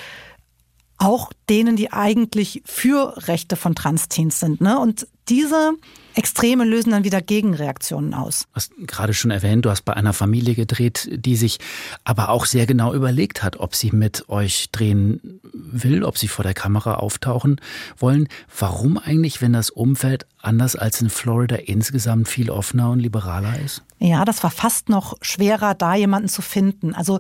Auch 0.98 1.34
denen, 1.50 1.76
die 1.76 1.92
eigentlich 1.92 2.62
für 2.66 3.28
Rechte 3.28 3.56
von 3.56 3.76
Transteens 3.76 4.40
sind. 4.40 4.62
Ne? 4.62 4.80
Und 4.80 5.08
diese 5.28 5.74
Extreme 6.16 6.66
lösen 6.66 6.92
dann 6.92 7.04
wieder 7.04 7.22
Gegenreaktionen 7.22 8.14
aus. 8.14 8.44
Du 8.44 8.56
hast 8.56 8.72
gerade 8.88 9.14
schon 9.14 9.32
erwähnt, 9.32 9.66
du 9.66 9.70
hast 9.70 9.84
bei 9.84 9.94
einer 9.94 10.14
Familie 10.14 10.56
gedreht, 10.56 11.10
die 11.12 11.36
sich 11.36 11.60
aber 12.04 12.30
auch 12.30 12.46
sehr 12.46 12.66
genau 12.66 12.94
überlegt 12.94 13.44
hat, 13.44 13.58
ob 13.58 13.76
sie 13.76 13.92
mit 13.92 14.30
euch 14.30 14.70
drehen 14.72 15.40
will, 15.54 16.04
ob 16.04 16.18
sie 16.18 16.28
vor 16.28 16.44
der 16.44 16.54
Kamera 16.54 16.96
auftauchen 16.96 17.60
wollen. 17.98 18.28
Warum 18.58 18.98
eigentlich, 18.98 19.42
wenn 19.42 19.54
das 19.54 19.70
Umfeld 19.70 20.26
anders 20.40 20.76
als 20.76 21.02
in 21.02 21.10
Florida 21.10 21.56
insgesamt 21.56 22.28
viel 22.28 22.50
offener 22.50 22.92
und 22.92 23.00
liberaler 23.00 23.60
ist? 23.60 23.84
Ja, 24.00 24.26
das 24.26 24.44
war 24.44 24.52
fast 24.52 24.90
noch 24.90 25.16
schwerer, 25.22 25.74
da 25.74 25.96
jemanden 25.96 26.30
zu 26.30 26.42
finden. 26.42 26.94
Also 26.94 27.20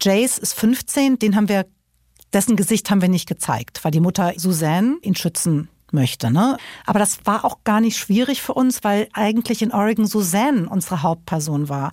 Jace 0.00 0.38
ist 0.38 0.54
15, 0.54 1.18
den 1.18 1.36
haben 1.36 1.48
wir, 1.48 1.66
dessen 2.32 2.56
Gesicht 2.56 2.90
haben 2.90 3.00
wir 3.00 3.08
nicht 3.08 3.28
gezeigt, 3.28 3.84
weil 3.84 3.92
die 3.92 4.00
Mutter 4.00 4.32
Suzanne 4.36 4.96
ihn 5.02 5.14
schützen 5.14 5.68
möchte. 5.92 6.30
Ne? 6.30 6.56
Aber 6.86 6.98
das 6.98 7.20
war 7.24 7.44
auch 7.44 7.64
gar 7.64 7.80
nicht 7.80 7.96
schwierig 7.96 8.42
für 8.42 8.54
uns, 8.54 8.84
weil 8.84 9.08
eigentlich 9.12 9.62
in 9.62 9.72
Oregon 9.72 10.06
Suzanne 10.06 10.68
unsere 10.68 11.02
Hauptperson 11.02 11.68
war. 11.68 11.92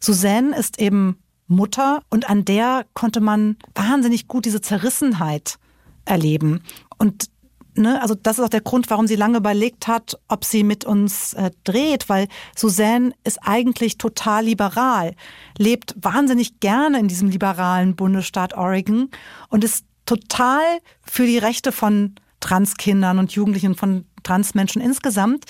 Suzanne 0.00 0.56
ist 0.56 0.80
eben 0.80 1.18
Mutter 1.46 2.02
und 2.10 2.28
an 2.30 2.44
der 2.44 2.86
konnte 2.94 3.20
man 3.20 3.56
wahnsinnig 3.74 4.28
gut 4.28 4.44
diese 4.44 4.60
Zerrissenheit 4.60 5.58
erleben. 6.04 6.62
Und 6.98 7.28
ne, 7.74 8.00
also 8.00 8.14
das 8.14 8.38
ist 8.38 8.44
auch 8.44 8.48
der 8.48 8.60
Grund, 8.60 8.90
warum 8.90 9.06
sie 9.06 9.16
lange 9.16 9.38
überlegt 9.38 9.86
hat, 9.86 10.18
ob 10.28 10.44
sie 10.44 10.64
mit 10.64 10.84
uns 10.84 11.34
äh, 11.34 11.50
dreht, 11.64 12.08
weil 12.08 12.28
Suzanne 12.56 13.12
ist 13.24 13.38
eigentlich 13.42 13.98
total 13.98 14.44
liberal, 14.44 15.14
lebt 15.58 15.94
wahnsinnig 16.00 16.60
gerne 16.60 16.98
in 16.98 17.08
diesem 17.08 17.28
liberalen 17.28 17.96
Bundesstaat 17.96 18.54
Oregon 18.54 19.10
und 19.48 19.64
ist 19.64 19.84
total 20.06 20.62
für 21.02 21.26
die 21.26 21.38
Rechte 21.38 21.72
von 21.72 22.14
Transkindern 22.44 23.18
und 23.18 23.32
Jugendlichen, 23.32 23.74
von 23.74 24.04
Transmenschen 24.22 24.82
insgesamt. 24.82 25.46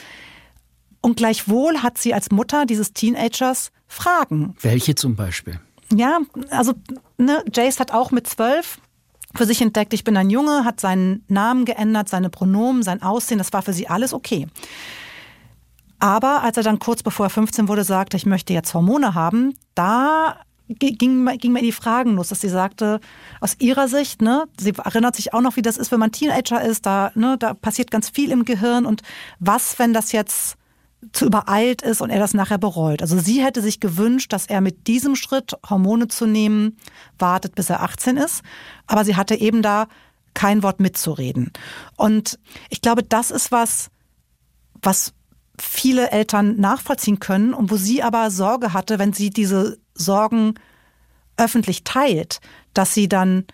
Und 1.00 1.16
gleichwohl 1.16 1.83
hat 1.83 1.98
sie 1.98 2.14
als 2.14 2.30
Mutter 2.30 2.66
dieses 2.66 2.92
Teenagers 2.92 3.72
Fragen. 3.88 4.54
Welche 4.61 4.94
zum 4.94 5.16
Beispiel? 5.16 5.61
Ja, 5.92 6.20
also 6.50 6.72
ne, 7.18 7.44
Jace 7.52 7.80
hat 7.80 7.92
auch 7.92 8.12
mit 8.12 8.26
zwölf 8.26 8.78
für 9.37 9.44
sich 9.44 9.61
entdeckt, 9.61 9.92
ich 9.92 10.04
bin 10.04 10.16
ein 10.16 10.30
Junge, 10.30 10.64
hat 10.64 10.78
seinen 10.80 11.24
Namen 11.26 11.64
geändert, 11.64 12.09
seine 12.09 12.30
Pronomen, 12.30 12.85
sein 12.85 13.02
Aussehen, 13.02 13.38
das 13.38 13.52
war 13.52 13.62
für 13.62 13.72
sie 13.72 13.88
alles 13.88 14.14
okay. 14.14 14.46
Aber 15.98 16.44
als 16.44 16.57
er 16.57 16.62
dann 16.62 16.78
kurz 16.78 17.02
bevor 17.02 17.26
er 17.26 17.30
15 17.30 17.66
wurde, 17.66 17.83
sagte, 17.83 18.16
ich 18.16 18.26
möchte 18.26 18.52
jetzt 18.52 18.72
Hormone 18.74 19.14
haben, 19.14 19.57
da 19.74 20.38
ging, 20.68 21.27
ging 21.38 21.53
mir 21.53 21.62
die 21.62 21.72
Fragen 21.72 22.14
los, 22.16 22.29
dass 22.29 22.40
sie 22.40 22.48
sagte, 22.48 23.00
aus 23.40 23.57
ihrer 23.59 23.88
Sicht, 23.88 24.22
ne, 24.22 24.44
sie 24.59 24.72
erinnert 24.83 25.16
sich 25.16 25.35
auch 25.35 25.40
noch, 25.40 25.57
wie 25.57 25.62
das 25.62 25.77
ist, 25.77 25.92
wenn 25.92 26.00
man 26.00 26.12
Teenager 26.12 26.62
ist, 26.62 26.87
da, 26.87 27.12
ne, 27.14 27.37
da 27.38 27.55
passiert 27.55 27.90
ganz 27.90 28.09
viel 28.09 28.31
im 28.31 28.44
Gehirn 28.44 28.87
und 28.87 29.03
was, 29.38 29.79
wenn 29.79 29.92
das 29.92 30.12
jetzt 30.12 30.57
zu 31.12 31.27
übereilt 31.27 31.83
ist 31.83 32.00
und 32.00 32.11
er 32.11 32.18
das 32.18 32.35
nachher 32.35 32.59
bereut. 32.59 33.03
Also 33.03 33.18
sie 33.18 33.44
hätte 33.44 33.61
sich 33.61 33.81
gewünscht, 33.81 34.33
dass 34.33 34.46
er 34.46 34.61
mit 34.61 34.87
diesem 34.87 35.16
Schritt, 35.16 35.53
Hormone 35.68 36.09
zu 36.09 36.27
nehmen, 36.27 36.79
wartet, 37.18 37.55
bis 37.55 37.70
er 37.70 37.83
18 37.83 38.16
ist. 38.16 38.42
Aber 38.87 39.05
sie 39.05 39.16
hatte 39.16 39.35
eben 39.35 39.61
da 39.61 39.87
kein 40.33 40.62
Wort 40.62 40.81
mitzureden. 40.81 41.53
Und 41.96 42.38
ich 42.70 42.81
glaube, 42.81 43.03
das 43.03 43.31
ist 43.31 43.53
was, 43.53 43.90
was 44.83 45.12
viele 45.61 46.11
Eltern 46.11 46.59
nachvollziehen 46.59 47.20
können 47.20 47.55
und 47.55 47.70
wo 47.70 47.77
sie 47.77 48.03
aber 48.03 48.31
Sorge 48.31 48.72
hatte, 48.72 48.98
wenn 48.98 49.12
sie 49.12 49.31
diese 49.31 49.79
Sorgen 49.94 50.54
öffentlich 51.37 51.85
teilt, 51.85 52.40
dass 52.74 52.94
sie 52.94 53.09
dann 53.09 53.44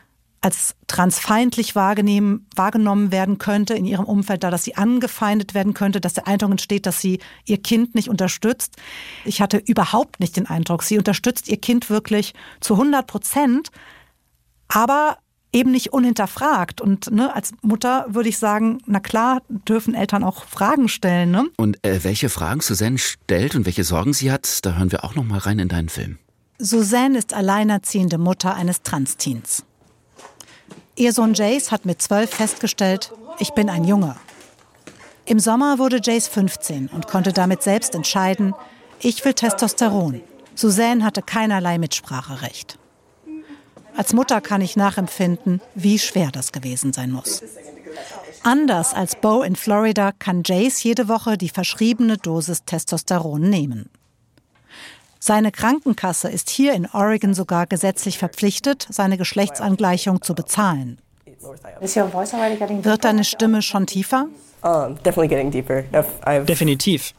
als 0.42 0.74
transfeindlich 0.86 1.76
wahrgenommen 1.76 3.12
werden 3.12 3.36
könnte 3.36 3.74
in 3.74 3.84
ihrem 3.84 4.06
Umfeld, 4.06 4.42
da 4.42 4.50
dass 4.50 4.64
sie 4.64 4.74
angefeindet 4.74 5.52
werden 5.52 5.74
könnte, 5.74 6.00
dass 6.00 6.14
der 6.14 6.26
Eindruck 6.26 6.52
entsteht, 6.52 6.86
dass 6.86 7.00
sie 7.00 7.18
ihr 7.44 7.58
Kind 7.58 7.94
nicht 7.94 8.08
unterstützt. 8.08 8.76
Ich 9.26 9.42
hatte 9.42 9.58
überhaupt 9.58 10.18
nicht 10.18 10.36
den 10.36 10.46
Eindruck, 10.46 10.82
sie 10.82 10.96
unterstützt 10.96 11.48
ihr 11.48 11.58
Kind 11.58 11.90
wirklich 11.90 12.32
zu 12.60 12.74
100 12.74 13.06
Prozent, 13.06 13.70
aber 14.68 15.18
eben 15.52 15.72
nicht 15.72 15.92
unhinterfragt. 15.92 16.80
Und 16.80 17.10
ne, 17.10 17.34
als 17.34 17.52
Mutter 17.60 18.06
würde 18.08 18.30
ich 18.30 18.38
sagen, 18.38 18.78
na 18.86 19.00
klar, 19.00 19.42
dürfen 19.48 19.94
Eltern 19.94 20.24
auch 20.24 20.44
Fragen 20.44 20.88
stellen. 20.88 21.32
Ne? 21.32 21.48
Und 21.56 21.84
äh, 21.84 22.02
welche 22.02 22.30
Fragen 22.30 22.60
Suzanne 22.60 22.98
stellt 22.98 23.56
und 23.56 23.66
welche 23.66 23.84
Sorgen 23.84 24.14
sie 24.14 24.30
hat, 24.32 24.64
da 24.64 24.76
hören 24.76 24.92
wir 24.92 25.04
auch 25.04 25.14
noch 25.14 25.24
mal 25.24 25.38
rein 25.38 25.58
in 25.58 25.68
deinen 25.68 25.88
Film. 25.90 26.18
Suzanne 26.62 27.16
ist 27.16 27.32
alleinerziehende 27.32 28.18
Mutter 28.18 28.54
eines 28.54 28.82
Transteens. 28.82 29.64
Ihr 30.94 31.14
Sohn 31.14 31.32
Jace 31.32 31.72
hat 31.72 31.86
mit 31.86 32.02
zwölf 32.02 32.28
festgestellt, 32.28 33.12
ich 33.38 33.52
bin 33.52 33.70
ein 33.70 33.84
Junge. 33.84 34.16
Im 35.24 35.38
Sommer 35.38 35.78
wurde 35.78 36.00
Jace 36.02 36.28
15 36.28 36.88
und 36.88 37.08
konnte 37.08 37.32
damit 37.32 37.62
selbst 37.62 37.94
entscheiden, 37.94 38.54
ich 39.00 39.24
will 39.24 39.32
Testosteron. 39.32 40.20
Suzanne 40.54 41.02
hatte 41.02 41.22
keinerlei 41.22 41.78
Mitspracherecht. 41.78 42.78
Als 43.96 44.12
Mutter 44.12 44.42
kann 44.42 44.60
ich 44.60 44.76
nachempfinden, 44.76 45.62
wie 45.74 45.98
schwer 45.98 46.30
das 46.30 46.52
gewesen 46.52 46.92
sein 46.92 47.10
muss. 47.10 47.42
Anders 48.42 48.92
als 48.92 49.16
Bo 49.16 49.42
in 49.42 49.56
Florida 49.56 50.12
kann 50.12 50.42
Jace 50.44 50.82
jede 50.82 51.08
Woche 51.08 51.38
die 51.38 51.48
verschriebene 51.48 52.18
Dosis 52.18 52.64
Testosteron 52.66 53.48
nehmen. 53.48 53.88
Seine 55.22 55.52
Krankenkasse 55.52 56.30
ist 56.30 56.48
hier 56.48 56.72
in 56.72 56.86
Oregon 56.86 57.34
sogar 57.34 57.66
gesetzlich 57.66 58.16
verpflichtet, 58.16 58.86
seine 58.88 59.18
Geschlechtsangleichung 59.18 60.22
zu 60.22 60.34
bezahlen. 60.34 60.98
Wird 62.84 63.04
deine 63.04 63.24
Stimme 63.24 63.60
schon 63.60 63.86
tiefer? 63.86 64.28
Definitiv. 66.46 67.12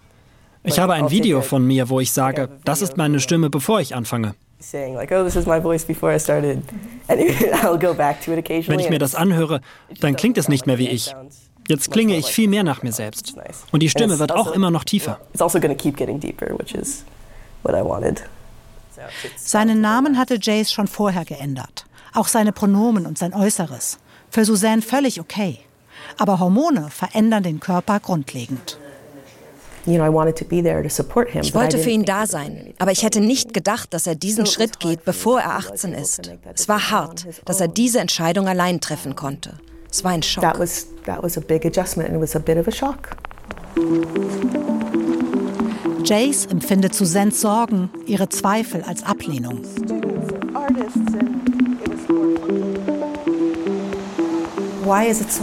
Ich 0.63 0.79
habe 0.79 0.93
ein 0.93 1.11
Video 1.11 1.41
von 1.41 1.65
mir, 1.65 1.89
wo 1.89 1.99
ich 1.99 2.11
sage, 2.11 2.49
das 2.65 2.81
ist 2.81 2.97
meine 2.97 3.19
Stimme, 3.19 3.51
bevor 3.51 3.81
ich 3.81 3.93
anfange. 3.93 4.33
Wenn 7.07 8.79
ich 8.79 8.89
mir 8.89 8.99
das 8.99 9.13
anhöre, 9.13 9.61
dann 9.99 10.15
klingt 10.15 10.39
es 10.39 10.47
nicht 10.47 10.65
mehr 10.65 10.79
wie 10.79 10.89
ich. 10.89 11.13
Jetzt 11.67 11.91
klinge 11.91 12.17
ich 12.17 12.27
viel 12.27 12.47
mehr 12.47 12.63
nach 12.63 12.81
mir 12.81 12.93
selbst. 12.93 13.35
Und 13.71 13.83
die 13.83 13.89
Stimme 13.89 14.17
wird 14.17 14.31
auch 14.31 14.47
also 14.47 14.53
immer 14.53 14.71
noch 14.71 14.83
tiefer. 14.83 15.19
Seinen 19.37 19.81
Namen 19.81 20.17
hatte 20.17 20.37
Jace 20.41 20.71
schon 20.71 20.87
vorher 20.87 21.25
geändert. 21.25 21.85
Auch 22.13 22.27
seine 22.27 22.51
Pronomen 22.51 23.05
und 23.05 23.17
sein 23.17 23.33
Äußeres. 23.33 23.97
Für 24.29 24.45
Suzanne 24.45 24.81
völlig 24.81 25.19
okay. 25.19 25.59
Aber 26.17 26.39
Hormone 26.39 26.89
verändern 26.89 27.43
den 27.43 27.59
Körper 27.59 27.99
grundlegend. 27.99 28.77
Ich 29.85 31.55
wollte 31.55 31.77
für 31.79 31.89
ihn 31.89 32.05
da 32.05 32.27
sein, 32.27 32.73
aber 32.77 32.91
ich 32.91 33.03
hätte 33.03 33.19
nicht 33.19 33.53
gedacht, 33.53 33.93
dass 33.93 34.05
er 34.05 34.13
diesen 34.13 34.45
Schritt 34.45 34.79
geht, 34.79 35.05
bevor 35.05 35.41
er 35.41 35.55
18 35.55 35.93
ist. 35.93 36.31
Es 36.53 36.69
war 36.69 36.91
hart, 36.91 37.25
dass 37.45 37.59
er 37.61 37.67
diese 37.67 37.99
Entscheidung 37.99 38.47
allein 38.47 38.79
treffen 38.79 39.15
konnte. 39.15 39.59
Es 39.89 40.03
war 40.03 40.11
ein 40.11 40.23
Schock. 40.23 40.43
Jace 46.03 46.47
empfindet 46.47 46.95
Suzannes 46.95 47.41
Sorgen, 47.41 47.89
ihre 48.05 48.29
Zweifel 48.29 48.83
als 48.83 49.03
Ablehnung. 49.03 49.61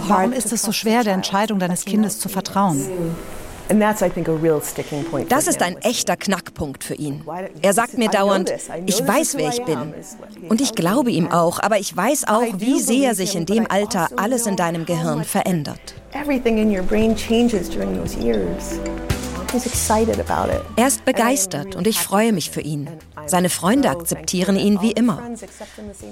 Warum 0.08 0.32
ist 0.32 0.52
es 0.52 0.62
so 0.62 0.72
schwer, 0.72 1.04
der 1.04 1.14
Entscheidung 1.14 1.58
deines 1.58 1.84
Kindes 1.84 2.18
zu 2.18 2.28
vertrauen? 2.28 2.82
Das 5.28 5.46
ist 5.46 5.62
ein 5.62 5.76
echter 5.78 6.16
Knackpunkt 6.16 6.84
für 6.84 6.94
ihn. 6.94 7.22
Er 7.60 7.72
sagt 7.74 7.98
mir 7.98 8.08
dauernd, 8.08 8.52
ich 8.86 9.06
weiß, 9.06 9.36
wer 9.36 9.50
ich 9.50 9.62
bin. 9.62 9.94
Und 10.48 10.60
ich 10.60 10.74
glaube 10.74 11.10
ihm 11.10 11.30
auch, 11.30 11.60
aber 11.60 11.78
ich 11.78 11.94
weiß 11.94 12.28
auch, 12.28 12.44
wie 12.56 12.80
sehr 12.80 13.14
sich 13.14 13.36
in 13.36 13.46
dem 13.46 13.70
Alter 13.70 14.08
alles 14.16 14.46
in 14.46 14.56
deinem 14.56 14.86
Gehirn 14.86 15.24
verändert. 15.24 15.94
Er 20.76 20.86
ist 20.86 21.06
begeistert 21.06 21.74
und 21.74 21.86
ich 21.86 21.98
freue 21.98 22.34
mich 22.34 22.50
für 22.50 22.60
ihn. 22.60 22.86
Seine 23.26 23.48
Freunde 23.48 23.88
akzeptieren 23.88 24.56
ihn 24.56 24.82
wie 24.82 24.92
immer. 24.92 25.22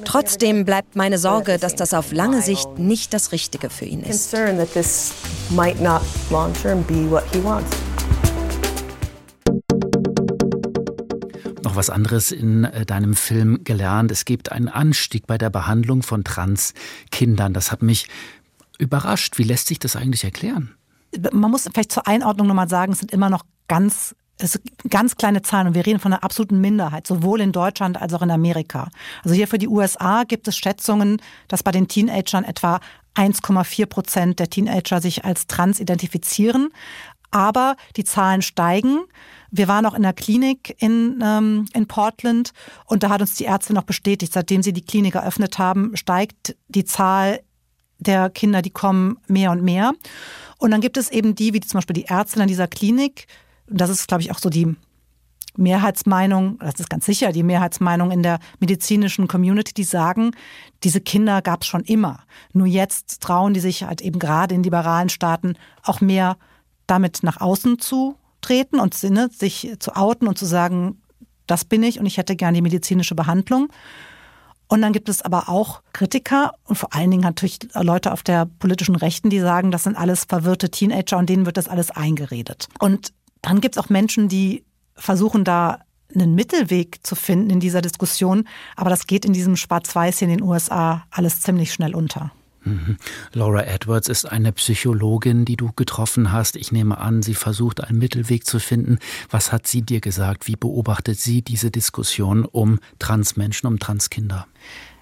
Trotzdem 0.06 0.64
bleibt 0.64 0.96
meine 0.96 1.18
Sorge, 1.18 1.58
dass 1.58 1.74
das 1.74 1.92
auf 1.92 2.12
lange 2.12 2.40
Sicht 2.40 2.78
nicht 2.78 3.12
das 3.12 3.32
Richtige 3.32 3.68
für 3.68 3.84
ihn 3.84 4.00
ist. 4.00 4.32
Noch 11.62 11.76
was 11.76 11.90
anderes 11.90 12.32
in 12.32 12.64
äh, 12.64 12.86
deinem 12.86 13.14
Film 13.14 13.64
gelernt. 13.64 14.10
Es 14.10 14.24
gibt 14.24 14.50
einen 14.50 14.68
Anstieg 14.68 15.26
bei 15.26 15.36
der 15.36 15.50
Behandlung 15.50 16.02
von 16.02 16.24
Trans-Kindern. 16.24 17.52
Das 17.52 17.70
hat 17.70 17.82
mich 17.82 18.08
überrascht. 18.78 19.36
Wie 19.36 19.42
lässt 19.42 19.68
sich 19.68 19.78
das 19.78 19.94
eigentlich 19.94 20.24
erklären? 20.24 20.74
Man 21.32 21.50
muss 21.50 21.68
vielleicht 21.72 21.92
zur 21.92 22.06
Einordnung 22.06 22.46
nochmal 22.46 22.68
sagen, 22.68 22.92
es 22.92 22.98
sind 22.98 23.12
immer 23.12 23.30
noch 23.30 23.44
ganz 23.68 24.14
es 24.38 24.52
sind 24.52 24.64
ganz 24.90 25.16
kleine 25.16 25.42
Zahlen 25.42 25.68
und 25.68 25.74
wir 25.74 25.86
reden 25.86 25.98
von 25.98 26.12
einer 26.12 26.22
absoluten 26.22 26.60
Minderheit, 26.60 27.06
sowohl 27.06 27.40
in 27.40 27.52
Deutschland 27.52 28.00
als 28.00 28.12
auch 28.12 28.22
in 28.22 28.30
Amerika. 28.30 28.90
Also 29.24 29.34
hier 29.34 29.48
für 29.48 29.58
die 29.58 29.68
USA 29.68 30.24
gibt 30.24 30.46
es 30.46 30.58
Schätzungen, 30.58 31.22
dass 31.48 31.62
bei 31.62 31.72
den 31.72 31.88
Teenagern 31.88 32.44
etwa 32.44 32.80
1,4 33.14 33.86
Prozent 33.86 34.38
der 34.38 34.50
Teenager 34.50 35.00
sich 35.00 35.24
als 35.24 35.46
trans 35.46 35.80
identifizieren. 35.80 36.68
Aber 37.30 37.76
die 37.96 38.04
Zahlen 38.04 38.42
steigen. 38.42 39.00
Wir 39.50 39.68
waren 39.68 39.86
auch 39.86 39.94
in 39.94 40.02
der 40.02 40.12
Klinik 40.12 40.76
in, 40.80 41.22
ähm, 41.24 41.66
in 41.72 41.86
Portland 41.86 42.52
und 42.84 43.02
da 43.02 43.08
hat 43.08 43.20
uns 43.20 43.34
die 43.34 43.44
Ärzte 43.44 43.72
noch 43.72 43.84
bestätigt, 43.84 44.32
seitdem 44.32 44.62
sie 44.62 44.72
die 44.72 44.84
Klinik 44.84 45.14
eröffnet 45.14 45.58
haben, 45.58 45.96
steigt 45.96 46.56
die 46.68 46.84
Zahl 46.84 47.40
der 47.98 48.30
Kinder, 48.30 48.62
die 48.62 48.70
kommen, 48.70 49.18
mehr 49.26 49.50
und 49.50 49.62
mehr. 49.62 49.92
Und 50.58 50.70
dann 50.70 50.80
gibt 50.80 50.96
es 50.96 51.10
eben 51.10 51.34
die, 51.34 51.54
wie 51.54 51.60
zum 51.60 51.78
Beispiel 51.78 51.94
die 51.94 52.04
Ärzte 52.04 52.40
in 52.40 52.48
dieser 52.48 52.68
Klinik. 52.68 53.26
Das 53.66 53.90
ist, 53.90 54.08
glaube 54.08 54.22
ich, 54.22 54.30
auch 54.30 54.38
so 54.38 54.48
die 54.48 54.76
Mehrheitsmeinung, 55.58 56.58
das 56.58 56.80
ist 56.80 56.90
ganz 56.90 57.06
sicher 57.06 57.32
die 57.32 57.42
Mehrheitsmeinung 57.42 58.10
in 58.10 58.22
der 58.22 58.38
medizinischen 58.60 59.26
Community, 59.28 59.72
die 59.72 59.84
sagen, 59.84 60.32
diese 60.82 61.00
Kinder 61.00 61.42
gab 61.42 61.62
es 61.62 61.68
schon 61.68 61.82
immer. 61.82 62.20
Nur 62.52 62.66
jetzt 62.66 63.22
trauen 63.22 63.54
die 63.54 63.60
sich 63.60 63.84
halt 63.84 64.02
eben 64.02 64.18
gerade 64.18 64.54
in 64.54 64.62
liberalen 64.62 65.08
Staaten 65.08 65.54
auch 65.82 66.00
mehr 66.00 66.36
damit 66.86 67.22
nach 67.22 67.40
außen 67.40 67.78
zu 67.78 68.16
treten 68.42 68.78
und 68.78 68.94
Sinne, 68.94 69.28
sich 69.32 69.72
zu 69.78 69.96
outen 69.96 70.28
und 70.28 70.38
zu 70.38 70.44
sagen, 70.44 71.00
das 71.46 71.64
bin 71.64 71.82
ich 71.82 71.98
und 71.98 72.06
ich 72.06 72.18
hätte 72.18 72.36
gerne 72.36 72.56
die 72.56 72.62
medizinische 72.62 73.14
Behandlung. 73.14 73.68
Und 74.68 74.82
dann 74.82 74.92
gibt 74.92 75.08
es 75.08 75.22
aber 75.22 75.48
auch 75.48 75.82
Kritiker 75.92 76.52
und 76.64 76.76
vor 76.76 76.94
allen 76.94 77.10
Dingen 77.10 77.22
natürlich 77.22 77.58
Leute 77.74 78.12
auf 78.12 78.22
der 78.22 78.46
politischen 78.46 78.96
Rechten, 78.96 79.30
die 79.30 79.40
sagen, 79.40 79.70
das 79.70 79.84
sind 79.84 79.96
alles 79.96 80.24
verwirrte 80.24 80.70
Teenager 80.70 81.18
und 81.18 81.28
denen 81.28 81.46
wird 81.46 81.56
das 81.56 81.68
alles 81.68 81.90
eingeredet. 81.90 82.68
Und 82.80 83.12
dann 83.42 83.60
gibt 83.60 83.76
es 83.76 83.82
auch 83.82 83.88
Menschen, 83.88 84.28
die 84.28 84.64
versuchen 84.96 85.44
da 85.44 85.80
einen 86.14 86.34
Mittelweg 86.34 87.06
zu 87.06 87.14
finden 87.14 87.50
in 87.50 87.60
dieser 87.60 87.82
Diskussion, 87.82 88.48
aber 88.74 88.90
das 88.90 89.06
geht 89.06 89.24
in 89.24 89.32
diesem 89.32 89.56
Schwarz-Weiß 89.56 90.18
hier 90.18 90.28
in 90.28 90.38
den 90.38 90.42
USA 90.42 91.04
alles 91.10 91.40
ziemlich 91.40 91.72
schnell 91.72 91.94
unter. 91.94 92.32
Mhm. 92.66 92.96
Laura 93.32 93.62
Edwards 93.64 94.08
ist 94.08 94.24
eine 94.24 94.52
Psychologin, 94.52 95.44
die 95.44 95.56
du 95.56 95.70
getroffen 95.76 96.32
hast. 96.32 96.56
Ich 96.56 96.72
nehme 96.72 96.98
an, 96.98 97.22
sie 97.22 97.34
versucht 97.34 97.82
einen 97.82 97.98
Mittelweg 97.98 98.44
zu 98.44 98.58
finden. 98.58 98.98
Was 99.30 99.52
hat 99.52 99.66
sie 99.66 99.82
dir 99.82 100.00
gesagt? 100.00 100.48
Wie 100.48 100.56
beobachtet 100.56 101.18
sie 101.18 101.42
diese 101.42 101.70
Diskussion 101.70 102.44
um 102.44 102.80
Transmenschen, 102.98 103.68
um 103.68 103.78
Transkinder? 103.78 104.46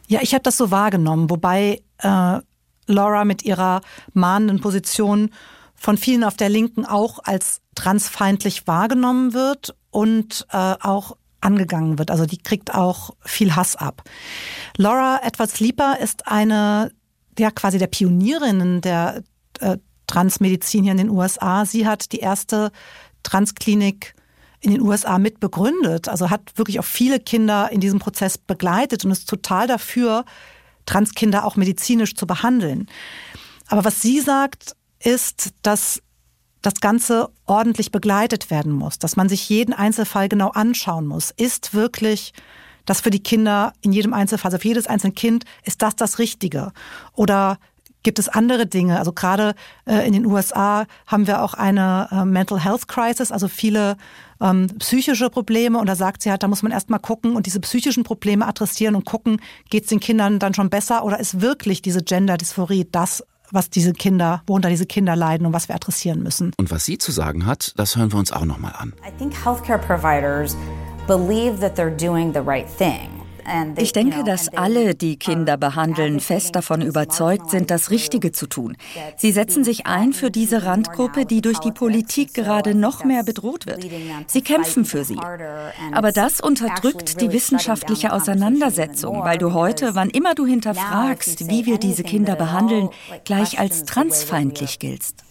Ja, 0.07 0.20
ich 0.22 0.35
habe 0.35 0.42
das 0.42 0.59
so 0.59 0.70
wahrgenommen, 0.70 1.31
wobei 1.31 1.83
äh, 1.98 2.38
Laura 2.87 3.24
mit 3.24 3.42
ihrer 3.42 3.81
mahnenden 4.12 4.61
Position 4.61 5.31
von 5.74 5.96
vielen 5.96 6.22
auf 6.22 6.37
der 6.37 6.50
Linken 6.50 6.85
auch 6.85 7.18
als 7.24 7.62
transfeindlich 7.74 8.66
wahrgenommen 8.66 9.33
wird 9.33 9.74
und 9.90 10.46
äh, 10.50 10.57
auch 10.81 11.16
angegangen 11.40 11.98
wird. 11.98 12.11
Also 12.11 12.27
die 12.27 12.38
kriegt 12.38 12.74
auch 12.74 13.11
viel 13.22 13.57
Hass 13.57 13.77
ab. 13.77 14.03
Laura 14.77 15.20
Edwards 15.22 15.61
Lieper 15.61 15.98
ist 16.00 16.27
eine 16.27 16.92
ja 17.40 17.51
quasi 17.51 17.79
der 17.79 17.87
Pionierinnen 17.87 18.81
der 18.81 19.23
äh, 19.61 19.79
Transmedizin 20.07 20.85
hier 20.85 20.92
in 20.92 20.99
den 20.99 21.11
USA. 21.11 21.64
Sie 21.64 21.87
hat 21.87 22.12
die 22.12 22.18
erste 22.18 22.70
Transklinik 23.23 24.14
in 24.61 24.70
den 24.70 24.81
USA 24.81 25.18
mitbegründet, 25.18 26.09
also 26.09 26.31
hat 26.31 26.57
wirklich 26.57 26.81
auch 26.81 26.85
viele 26.85 27.20
Kinder 27.20 27.70
in 27.70 27.81
diesem 27.81 27.99
Prozess 27.99 28.38
begleitet 28.38 29.05
und 29.05 29.11
ist 29.11 29.29
total 29.29 29.66
dafür, 29.66 30.25
Transkinder 30.87 31.44
auch 31.44 31.57
medizinisch 31.57 32.14
zu 32.14 32.27
behandeln. 32.27 32.87
Aber 33.68 33.85
was 33.85 34.01
sie 34.03 34.20
sagt, 34.20 34.75
ist, 35.01 35.51
dass 35.62 36.03
das 36.62 36.75
Ganze 36.81 37.29
ordentlich 37.44 37.90
begleitet 37.90 38.51
werden 38.51 38.73
muss, 38.73 38.99
dass 38.99 39.16
man 39.16 39.29
sich 39.29 39.49
jeden 39.49 39.75
Einzelfall 39.75 40.29
genau 40.29 40.49
anschauen 40.49 41.07
muss. 41.07 41.31
Ist 41.31 41.75
wirklich 41.75 42.33
das 42.87 43.01
für 43.01 43.11
die 43.11 43.23
Kinder 43.23 43.73
in 43.81 43.92
jedem 43.92 44.12
Einzelfall, 44.12 44.51
also 44.51 44.61
für 44.61 44.68
jedes 44.68 44.87
einzelne 44.87 45.14
Kind, 45.14 45.44
ist 45.64 45.83
das 45.83 45.97
das 45.97 46.18
Richtige? 46.18 46.73
Oder 47.14 47.59
gibt 48.05 48.18
es 48.20 48.29
andere 48.29 48.66
Dinge? 48.66 48.99
Also 48.99 49.12
gerade 49.12 49.55
äh, 49.87 50.07
in 50.07 50.12
den 50.12 50.27
USA 50.27 50.87
haben 51.07 51.27
wir 51.27 51.42
auch 51.42 51.55
eine 51.55 52.09
äh, 52.12 52.25
Mental 52.25 52.62
Health 52.62 52.87
Crisis, 52.87 53.33
also 53.33 53.49
viele 53.49 53.97
ähm, 54.40 54.68
psychische 54.79 55.31
Probleme. 55.31 55.79
Und 55.79 55.88
da 55.88 55.97
sagt 55.97 56.23
sie 56.23 56.31
halt, 56.31 56.44
da 56.44 56.49
muss 56.49 56.62
man 56.62 56.70
erst 56.70 56.90
mal 56.90 56.99
gucken 56.99 57.35
und 57.35 57.47
diese 57.47 57.59
psychischen 57.61 58.05
Probleme 58.05 58.47
adressieren 58.47 58.94
und 58.94 59.05
gucken, 59.05 59.40
geht 59.70 59.85
es 59.85 59.88
den 59.88 60.01
Kindern 60.01 60.38
dann 60.38 60.55
schon 60.55 60.70
besser 60.70 61.05
oder 61.05 61.18
ist 61.18 61.40
wirklich 61.40 61.83
diese 61.83 62.03
Gender-Dysphorie 62.03 62.87
das, 62.92 63.25
was 63.51 63.70
diese 63.70 63.92
Kinder, 63.92 64.42
worunter 64.47 64.68
diese 64.68 64.87
Kinder 64.87 65.16
leiden 65.16 65.47
und 65.47 65.53
was 65.53 65.68
wir 65.68 65.75
adressieren 65.75 66.23
müssen. 66.23 66.53
Und 66.57 66.70
was 66.70 66.85
sie 66.85 66.99
zu 66.99 67.12
sagen 67.12 67.47
hat, 67.47 67.73
das 67.77 67.97
hören 67.97 68.12
wir 68.12 68.18
uns 68.18 68.33
auch 68.33 68.44
nochmal 68.44 68.75
an. 68.79 68.92
I 69.07 69.11
think 69.16 69.33
healthcare 69.44 69.79
providers 69.79 70.57
believe 71.06 71.60
that 71.60 71.76
they're 71.76 71.94
doing 71.94 72.32
the 72.32 72.40
right 72.40 72.66
thing. 72.66 73.10
Ich 73.76 73.92
denke, 73.92 74.24
dass 74.24 74.48
alle, 74.48 74.94
die 74.94 75.18
Kinder 75.18 75.58
behandeln, 75.58 76.20
fest 76.20 76.56
davon 76.56 76.80
überzeugt 76.80 77.50
sind, 77.50 77.70
das 77.70 77.90
Richtige 77.90 78.32
zu 78.32 78.46
tun. 78.46 78.76
Sie 79.18 79.32
setzen 79.32 79.64
sich 79.64 79.86
ein 79.86 80.14
für 80.14 80.30
diese 80.30 80.64
Randgruppe, 80.64 81.26
die 81.26 81.42
durch 81.42 81.58
die 81.58 81.70
Politik 81.70 82.32
gerade 82.32 82.74
noch 82.74 83.04
mehr 83.04 83.22
bedroht 83.22 83.66
wird. 83.66 83.84
Sie 84.28 84.40
kämpfen 84.40 84.86
für 84.86 85.04
sie. 85.04 85.18
Aber 85.92 86.10
das 86.10 86.40
unterdrückt 86.40 87.20
die 87.20 87.32
wissenschaftliche 87.32 88.12
Auseinandersetzung, 88.12 89.20
weil 89.24 89.36
du 89.36 89.52
heute, 89.52 89.94
wann 89.94 90.08
immer 90.08 90.34
du 90.34 90.46
hinterfragst, 90.46 91.48
wie 91.48 91.66
wir 91.66 91.78
diese 91.78 92.02
Kinder 92.02 92.36
behandeln, 92.36 92.88
gleich 93.24 93.58
als 93.58 93.84
transfeindlich 93.84 94.78
giltst. 94.78 95.22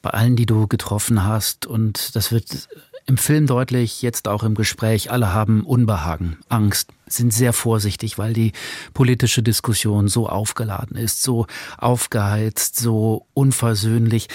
Bei 0.00 0.10
allen, 0.10 0.36
die 0.36 0.46
du 0.46 0.66
getroffen 0.66 1.24
hast, 1.24 1.66
und 1.66 2.14
das 2.16 2.32
wird 2.32 2.68
im 3.06 3.16
Film 3.16 3.46
deutlich, 3.46 4.02
jetzt 4.02 4.28
auch 4.28 4.42
im 4.42 4.54
Gespräch, 4.54 5.10
alle 5.10 5.32
haben 5.32 5.64
Unbehagen, 5.64 6.38
Angst, 6.48 6.90
sind 7.06 7.32
sehr 7.32 7.52
vorsichtig, 7.52 8.16
weil 8.16 8.32
die 8.32 8.52
politische 8.94 9.42
Diskussion 9.42 10.08
so 10.08 10.28
aufgeladen 10.28 10.96
ist, 10.96 11.22
so 11.22 11.46
aufgeheizt, 11.78 12.78
so 12.78 13.26
unversöhnlich. 13.34 14.28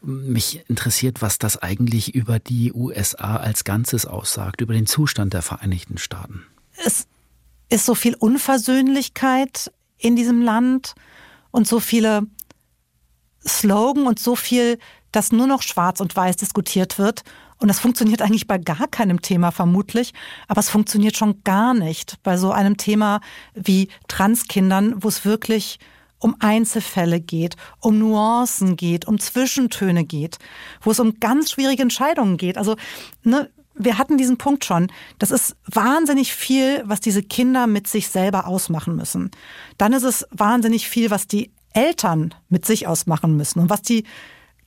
Mich 0.00 0.64
interessiert, 0.68 1.20
was 1.20 1.38
das 1.38 1.58
eigentlich 1.58 2.14
über 2.14 2.38
die 2.38 2.72
USA 2.72 3.36
als 3.36 3.64
Ganzes 3.64 4.06
aussagt, 4.06 4.60
über 4.60 4.72
den 4.72 4.86
Zustand 4.86 5.34
der 5.34 5.42
Vereinigten 5.42 5.98
Staaten. 5.98 6.44
Es 6.84 7.06
ist 7.68 7.86
so 7.86 7.94
viel 7.94 8.14
Unversöhnlichkeit 8.14 9.72
in 9.98 10.16
diesem 10.16 10.42
Land 10.42 10.94
und 11.50 11.66
so 11.66 11.80
viele 11.80 12.22
Slogan 13.46 14.06
und 14.06 14.18
so 14.18 14.36
viel, 14.36 14.78
dass 15.10 15.32
nur 15.32 15.46
noch 15.46 15.62
schwarz 15.62 16.00
und 16.00 16.14
weiß 16.14 16.36
diskutiert 16.36 16.98
wird 16.98 17.24
und 17.62 17.68
das 17.68 17.78
funktioniert 17.78 18.22
eigentlich 18.22 18.48
bei 18.48 18.58
gar 18.58 18.88
keinem 18.88 19.22
Thema 19.22 19.52
vermutlich, 19.52 20.12
aber 20.48 20.58
es 20.58 20.68
funktioniert 20.68 21.16
schon 21.16 21.44
gar 21.44 21.74
nicht 21.74 22.20
bei 22.24 22.36
so 22.36 22.50
einem 22.50 22.76
Thema 22.76 23.20
wie 23.54 23.88
Transkindern, 24.08 25.02
wo 25.02 25.06
es 25.06 25.24
wirklich 25.24 25.78
um 26.18 26.34
Einzelfälle 26.40 27.20
geht, 27.20 27.56
um 27.80 28.00
Nuancen 28.00 28.74
geht, 28.76 29.06
um 29.06 29.20
Zwischentöne 29.20 30.04
geht, 30.04 30.38
wo 30.80 30.90
es 30.90 30.98
um 30.98 31.20
ganz 31.20 31.52
schwierige 31.52 31.82
Entscheidungen 31.82 32.36
geht. 32.36 32.58
Also, 32.58 32.76
ne, 33.22 33.48
wir 33.74 33.96
hatten 33.96 34.18
diesen 34.18 34.38
Punkt 34.38 34.64
schon. 34.64 34.90
Das 35.20 35.30
ist 35.30 35.56
wahnsinnig 35.66 36.34
viel, 36.34 36.82
was 36.84 37.00
diese 37.00 37.22
Kinder 37.22 37.68
mit 37.68 37.86
sich 37.86 38.08
selber 38.08 38.48
ausmachen 38.48 38.96
müssen. 38.96 39.30
Dann 39.78 39.92
ist 39.92 40.02
es 40.02 40.26
wahnsinnig 40.32 40.88
viel, 40.88 41.10
was 41.10 41.28
die 41.28 41.52
Eltern 41.74 42.34
mit 42.48 42.66
sich 42.66 42.88
ausmachen 42.88 43.36
müssen 43.36 43.60
und 43.60 43.70
was 43.70 43.82
die 43.82 44.04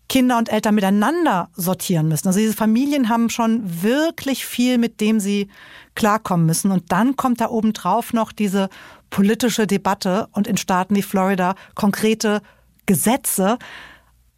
Kinder 0.07 0.37
und 0.37 0.51
Eltern 0.51 0.75
miteinander 0.75 1.49
sortieren 1.55 2.07
müssen. 2.07 2.27
Also 2.27 2.39
diese 2.39 2.53
Familien 2.53 3.09
haben 3.09 3.29
schon 3.29 3.81
wirklich 3.81 4.45
viel, 4.45 4.77
mit 4.77 5.01
dem 5.01 5.19
sie 5.19 5.49
klarkommen 5.95 6.45
müssen. 6.45 6.71
Und 6.71 6.91
dann 6.91 7.15
kommt 7.15 7.41
da 7.41 7.49
obendrauf 7.49 8.13
noch 8.13 8.31
diese 8.31 8.69
politische 9.09 9.65
Debatte 9.65 10.27
und 10.31 10.47
in 10.47 10.57
Staaten 10.57 10.95
wie 10.95 11.01
Florida 11.01 11.55
konkrete 11.73 12.41
Gesetze. 12.85 13.57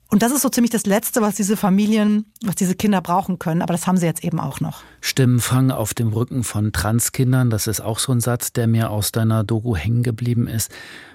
Und 0.10 0.22
das 0.22 0.32
ist 0.32 0.42
so 0.42 0.50
ziemlich 0.50 0.72
das 0.72 0.86
Letzte, 0.86 1.22
was 1.22 1.36
diese 1.36 1.58
Familien, 1.58 2.32
was 2.42 2.56
diese 2.56 2.76
Kinder 2.76 3.02
brauchen 3.02 3.40
können. 3.40 3.62
Aber 3.62 3.74
das 3.74 3.88
haben 3.88 3.98
sie 3.98 4.06
jetzt 4.06 4.24
eben 4.24 4.40
auch 4.40 4.62
noch. 4.62 4.84
Stimmenfang 5.02 5.70
auf 5.70 5.94
dem 5.94 6.14
Rücken 6.14 6.44
von 6.44 6.72
Transkindern, 6.72 7.50
das 7.50 7.68
ist 7.68 7.82
auch 7.82 8.00
so 8.00 8.14
ein 8.14 8.22
Satz, 8.22 8.54
der 8.54 8.68
mir 8.68 8.90
aus 8.90 9.12
deiner 9.12 9.44
Doku 9.44 9.76
hängen 9.76 10.04
geblieben 10.04 10.48
ist. 10.48 10.72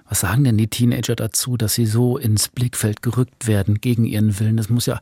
Was 0.08 0.20
sagen 0.20 0.44
denn 0.44 0.58
die 0.58 0.68
Teenager 0.68 1.16
dazu, 1.16 1.56
dass 1.56 1.74
sie 1.74 1.86
so 1.86 2.18
ins 2.18 2.48
Blickfeld 2.48 3.00
gerückt 3.00 3.46
werden 3.46 3.80
gegen 3.80 4.04
ihren 4.04 4.38
Willen? 4.38 4.58
Das 4.58 4.68
muss 4.68 4.84
ja, 4.84 4.98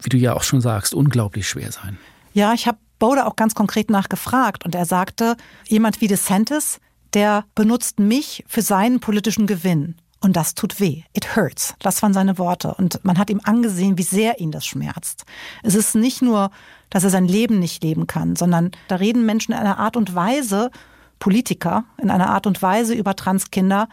wie 0.00 0.10
du 0.10 0.16
ja 0.16 0.34
auch 0.34 0.44
schon 0.44 0.60
sagst, 0.60 0.94
unglaublich 0.94 1.48
schwer 1.48 1.72
sein. 1.72 1.98
Ja, 2.34 2.52
ich 2.52 2.68
habe 2.68 2.78
Bode 3.00 3.26
auch 3.26 3.34
ganz 3.34 3.54
konkret 3.56 3.90
nachgefragt 3.90 4.64
und 4.64 4.76
er 4.76 4.86
sagte, 4.86 5.36
jemand 5.66 6.00
wie 6.00 6.06
DeSantis, 6.06 6.78
der 7.14 7.44
benutzt 7.54 7.98
mich 7.98 8.44
für 8.46 8.62
seinen 8.62 9.00
politischen 9.00 9.46
Gewinn. 9.46 9.96
Und 10.24 10.36
das 10.36 10.54
tut 10.54 10.80
weh. 10.80 11.02
It 11.12 11.36
hurts. 11.36 11.74
Das 11.80 12.02
waren 12.02 12.14
seine 12.14 12.38
Worte. 12.38 12.72
Und 12.72 13.04
man 13.04 13.18
hat 13.18 13.28
ihm 13.28 13.42
angesehen, 13.44 13.98
wie 13.98 14.04
sehr 14.04 14.40
ihn 14.40 14.52
das 14.52 14.64
schmerzt. 14.64 15.26
Es 15.62 15.74
ist 15.74 15.94
nicht 15.94 16.22
nur, 16.22 16.50
dass 16.88 17.04
er 17.04 17.10
sein 17.10 17.28
Leben 17.28 17.58
nicht 17.58 17.84
leben 17.84 18.06
kann, 18.06 18.34
sondern 18.34 18.70
da 18.88 18.96
reden 18.96 19.26
Menschen 19.26 19.52
in 19.52 19.58
einer 19.58 19.78
Art 19.78 19.98
und 19.98 20.14
Weise, 20.14 20.70
Politiker, 21.18 21.84
in 22.00 22.10
einer 22.10 22.30
Art 22.30 22.46
und 22.46 22.62
Weise 22.62 22.94
über 22.94 23.14
Transkinder, 23.14 23.86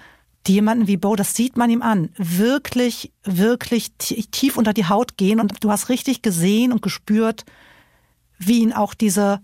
die 0.48 0.54
jemanden 0.54 0.88
wie 0.88 0.96
Bo, 0.96 1.18
das 1.18 1.36
sieht 1.36 1.58
man 1.58 1.70
ihm 1.70 1.82
an, 1.82 2.12
wirklich, 2.16 3.12
wirklich 3.26 3.92
tief 3.98 4.56
unter 4.56 4.72
die 4.72 4.88
Haut 4.88 5.18
gehen. 5.18 5.42
Und 5.42 5.62
du 5.62 5.70
hast 5.70 5.90
richtig 5.90 6.22
gesehen 6.22 6.72
und 6.72 6.82
gespürt, 6.82 7.44
wie 8.40 8.62
ihn 8.62 8.72
auch 8.72 8.94
diese 8.94 9.42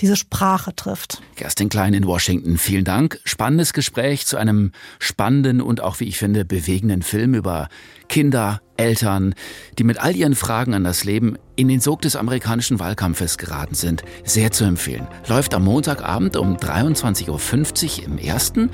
diese 0.00 0.16
Sprache 0.16 0.74
trifft. 0.74 1.22
Kerstin 1.36 1.68
Klein 1.68 1.94
in 1.94 2.06
Washington, 2.06 2.58
vielen 2.58 2.84
Dank. 2.84 3.20
Spannendes 3.24 3.72
Gespräch 3.72 4.26
zu 4.26 4.36
einem 4.36 4.72
spannenden 4.98 5.60
und 5.60 5.80
auch, 5.80 6.00
wie 6.00 6.04
ich 6.04 6.18
finde, 6.18 6.44
bewegenden 6.44 7.02
Film 7.02 7.34
über 7.34 7.68
Kinder, 8.08 8.60
Eltern, 8.76 9.34
die 9.78 9.84
mit 9.84 10.00
all 10.00 10.16
ihren 10.16 10.34
Fragen 10.34 10.74
an 10.74 10.84
das 10.84 11.04
Leben 11.04 11.36
in 11.54 11.68
den 11.68 11.80
Sog 11.80 12.00
des 12.00 12.16
amerikanischen 12.16 12.80
Wahlkampfes 12.80 13.36
geraten 13.36 13.74
sind. 13.74 14.02
Sehr 14.24 14.50
zu 14.50 14.64
empfehlen. 14.64 15.06
Läuft 15.28 15.54
am 15.54 15.64
Montagabend 15.64 16.36
um 16.36 16.56
23.50 16.56 18.00
Uhr 18.00 18.06
im 18.06 18.18
ersten 18.18 18.70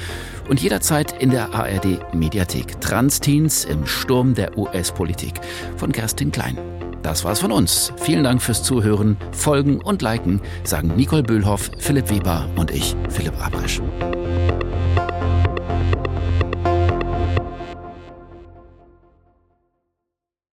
und 0.49 0.61
jederzeit 0.61 1.21
in 1.21 1.31
der 1.31 1.53
ARD 1.53 2.15
Mediathek. 2.15 2.81
Transteens 2.81 3.65
im 3.65 3.85
Sturm 3.87 4.35
der 4.35 4.57
US-Politik 4.57 5.35
von 5.77 5.91
Kerstin 5.91 6.31
Klein. 6.31 6.76
Das 7.07 7.23
war's 7.23 7.39
von 7.39 7.53
uns. 7.53 7.93
Vielen 7.99 8.25
Dank 8.25 8.43
fürs 8.43 8.65
Zuhören, 8.65 9.17
Folgen 9.31 9.81
und 9.81 10.03
Liken, 10.03 10.41
sagen 10.65 10.97
Nicole 10.97 11.23
Böhlhoff, 11.23 11.71
Philipp 11.79 12.11
Weber 12.11 12.49
und 12.57 12.73
ich, 12.73 12.97
Philipp 13.11 13.41
Abrisch. 13.41 13.81